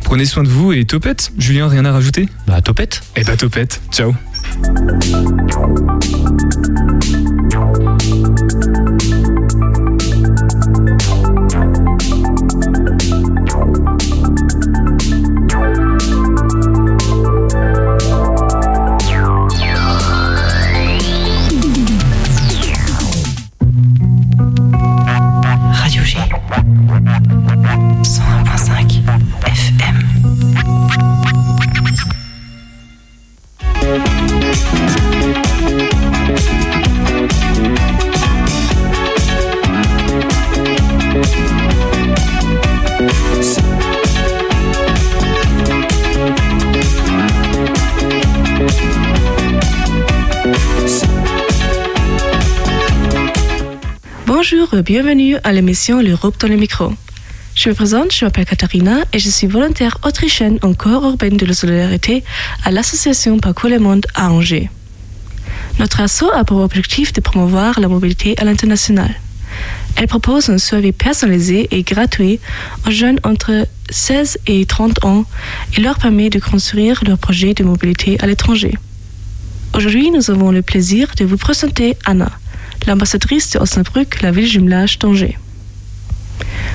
[0.02, 1.32] Prenez soin de vous et topette.
[1.38, 2.28] Julien, rien à rajouter?
[2.46, 3.02] Bah topette.
[3.16, 3.80] Eh bah topette.
[3.90, 4.14] Ciao.
[54.88, 56.94] Bienvenue à l'émission L'Europe dans le micro.
[57.54, 61.44] Je me présente, je m'appelle Katharina et je suis volontaire autrichienne en corps urbain de
[61.44, 62.24] la solidarité
[62.64, 64.70] à l'association Parcours le Monde à Angers.
[65.78, 69.14] Notre asso a pour objectif de promouvoir la mobilité à l'international.
[69.96, 72.40] Elle propose un suivi personnalisé et gratuit
[72.86, 75.26] aux jeunes entre 16 et 30 ans
[75.76, 78.72] et leur permet de construire leur projet de mobilité à l'étranger.
[79.74, 82.30] Aujourd'hui, nous avons le plaisir de vous présenter Anna,
[82.88, 85.38] l'ambassadrice de Osnabrück, la ville jumelage d'Angers.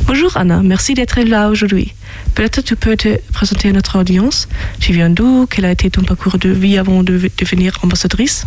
[0.06, 1.94] Bonjour Anna, merci d'être là aujourd'hui.
[2.36, 4.48] Peut-être tu peux te présenter à notre audience.
[4.80, 5.48] Tu viens d'où?
[5.50, 8.46] Quel a été ton parcours de vie avant de devenir ambassadrice?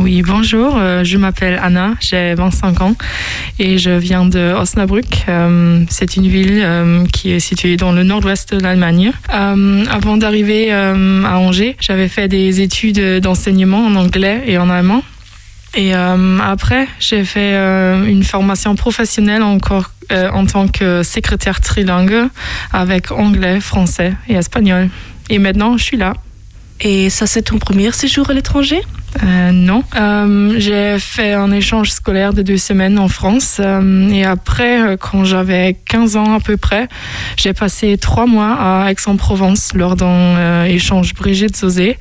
[0.00, 2.94] Oui, bonjour, euh, je m'appelle Anna, j'ai 25 ans
[3.58, 5.24] et je viens de Osnabrück.
[5.28, 9.10] Euh, c'est une ville euh, qui est située dans le nord-ouest de l'Allemagne.
[9.28, 15.02] avant d'arriver à Angers, j'avais fait des études d'enseignement en anglais et en allemand.
[15.74, 21.60] Et euh, après, j'ai fait euh, une formation professionnelle encore euh, en tant que secrétaire
[21.60, 22.28] trilingue
[22.72, 24.90] avec anglais, français et espagnol.
[25.30, 26.12] Et maintenant, je suis là.
[26.80, 28.82] Et ça, c'est ton premier séjour à l'étranger?
[29.22, 29.84] Euh, non.
[29.94, 33.58] Euh, j'ai fait un échange scolaire de deux semaines en France.
[33.60, 36.88] Euh, et après, quand j'avais 15 ans à peu près,
[37.36, 41.98] j'ai passé trois mois à Aix-en-Provence lors d'un échange Brigitte Zosé.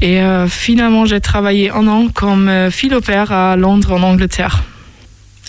[0.00, 4.62] Et finalement, j'ai travaillé un an comme philopère à Londres, en Angleterre.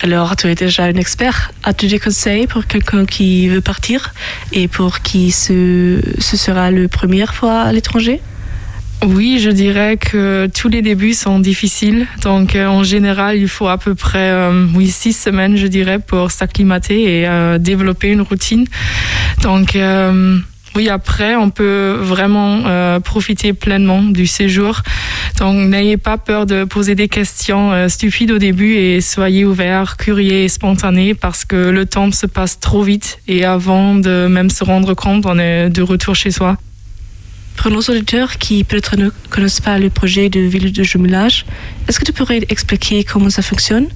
[0.02, 1.52] Alors, tu es déjà un expert.
[1.64, 4.14] As-tu des conseils pour quelqu'un qui veut partir
[4.54, 8.22] et pour qui ce, ce sera la première fois à l'étranger?
[9.06, 12.06] Oui, je dirais que tous les débuts sont difficiles.
[12.22, 16.00] Donc, euh, en général, il faut à peu près, euh, oui, six semaines, je dirais,
[16.00, 18.66] pour s'acclimater et euh, développer une routine.
[19.42, 19.78] Donc,
[20.76, 24.82] oui, après, on peut vraiment profiter pleinement du séjour.
[25.40, 30.44] Donc, n'ayez pas peur de poser des questions stupides au début et soyez ouverts, curieux
[30.44, 34.64] et spontanés parce que le temps se passe trop vite et avant de même se
[34.64, 36.58] rendre compte, on est de retour chez soi.
[37.60, 41.46] Pour nos auditeurs qui peut-être ne connaissent pas le projet de ville de jumelage,
[41.90, 43.88] est-ce que tu pourrais expliquer comment ça fonctionne?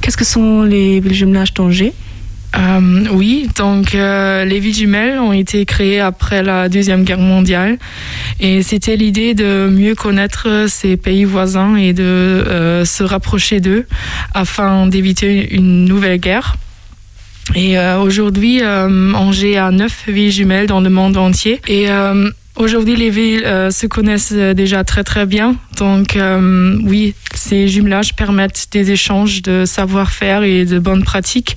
[0.00, 1.92] Qu'est-ce que sont les villes jumelages d'Angers?
[2.56, 7.76] Euh, oui, donc euh, les villes jumelles ont été créées après la Deuxième Guerre mondiale
[8.40, 13.86] et c'était l'idée de mieux connaître ces pays voisins et de euh, se rapprocher d'eux
[14.32, 16.56] afin d'éviter une nouvelle guerre.
[17.54, 21.88] Et aujourd'hui, Angers a neuf villes jumelles dans le monde entier et
[22.60, 25.56] Aujourd'hui, les villes euh, se connaissent euh, déjà très très bien.
[25.78, 31.56] Donc euh, oui, ces jumelages permettent des échanges de savoir-faire et de bonnes pratiques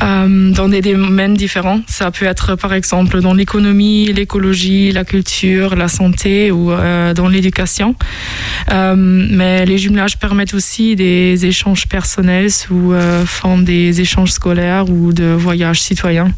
[0.00, 1.80] dans des domaines différents.
[1.86, 6.70] Ça peut être par exemple dans l'économie, l'écologie, la culture, la santé ou
[7.14, 7.96] dans l'éducation.
[8.70, 12.94] mais les jumelages permettent aussi des échanges personnels sous
[13.26, 16.32] forme des échanges scolaires ou de voyages citoyens.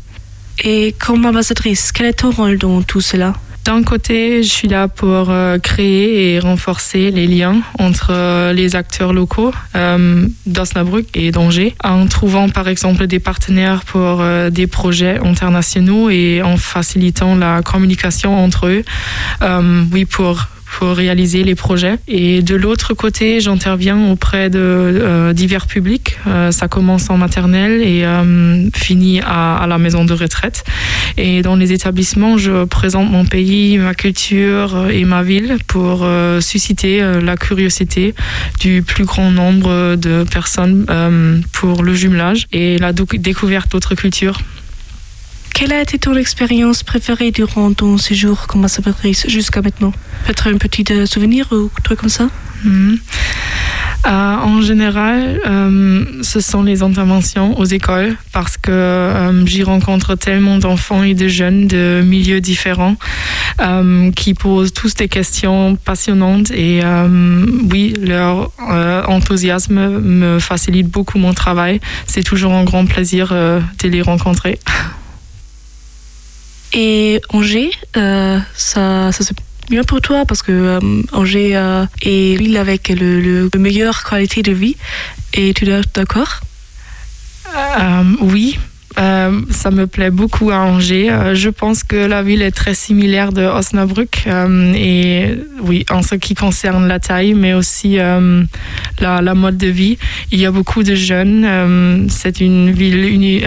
[0.64, 3.34] Et comme ambassadrice, quel est ton rôle dans tout cela?
[3.64, 8.74] D'un côté, je suis là pour euh, créer et renforcer les liens entre euh, les
[8.74, 15.18] acteurs locaux euh, d'Osnabrück et d'Angers, en trouvant par exemple des partenaires pour des projets
[15.18, 18.84] internationaux et en facilitant la communication entre eux.
[19.92, 20.46] oui, pour
[20.78, 21.98] pour réaliser les projets.
[22.08, 26.16] Et de l'autre côté, j'interviens auprès de euh, divers publics.
[26.26, 30.64] Euh, ça commence en maternelle et euh, finit à, à, la maison de retraite.
[31.16, 36.06] Et dans les établissements, je présente mon pays, ma culture et ma ville pour
[36.40, 38.14] susciter la curiosité
[38.60, 40.86] du plus grand nombre de personnes
[41.52, 44.38] pour le jumelage et la découverte d'autres cultures.
[45.54, 48.46] Quelle a été ton expérience préférée durant ton séjour?
[48.46, 49.92] Comme ambassadrice jusqu'à maintenant
[50.24, 52.28] Peut-être un petit euh, souvenir ou truc comme ça?
[52.64, 52.98] Mhm.
[54.06, 60.58] euh, En général, euh, ce sont les interventions aux écoles parce que j'y rencontre tellement
[60.58, 62.96] d'enfants et de jeunes de milieux différents
[64.16, 66.80] qui posent tous des questions passionnantes et
[67.70, 68.50] oui, leur
[69.08, 71.80] enthousiasme me facilite beaucoup mon travail.
[72.06, 74.58] C'est toujours un grand plaisir de les rencontrer.
[76.72, 79.36] Et Angers, euh, ça, ça c'est
[79.68, 84.42] bien pour toi parce que euh, Angers euh, est l'île avec le, le, meilleure qualité
[84.42, 84.76] de vie.
[85.34, 86.40] Et tu es d'accord?
[88.20, 88.58] Oui,
[88.96, 91.32] ça me plaît beaucoup à Angers.
[91.34, 94.28] Je pense que la ville est très similaire de Osnabrück
[94.74, 98.20] et oui, en ce qui concerne la taille, mais aussi la,
[99.00, 99.98] la, mode de vie.
[100.30, 102.08] Il y a beaucoup de jeunes.
[102.08, 103.42] C'est une ville uni,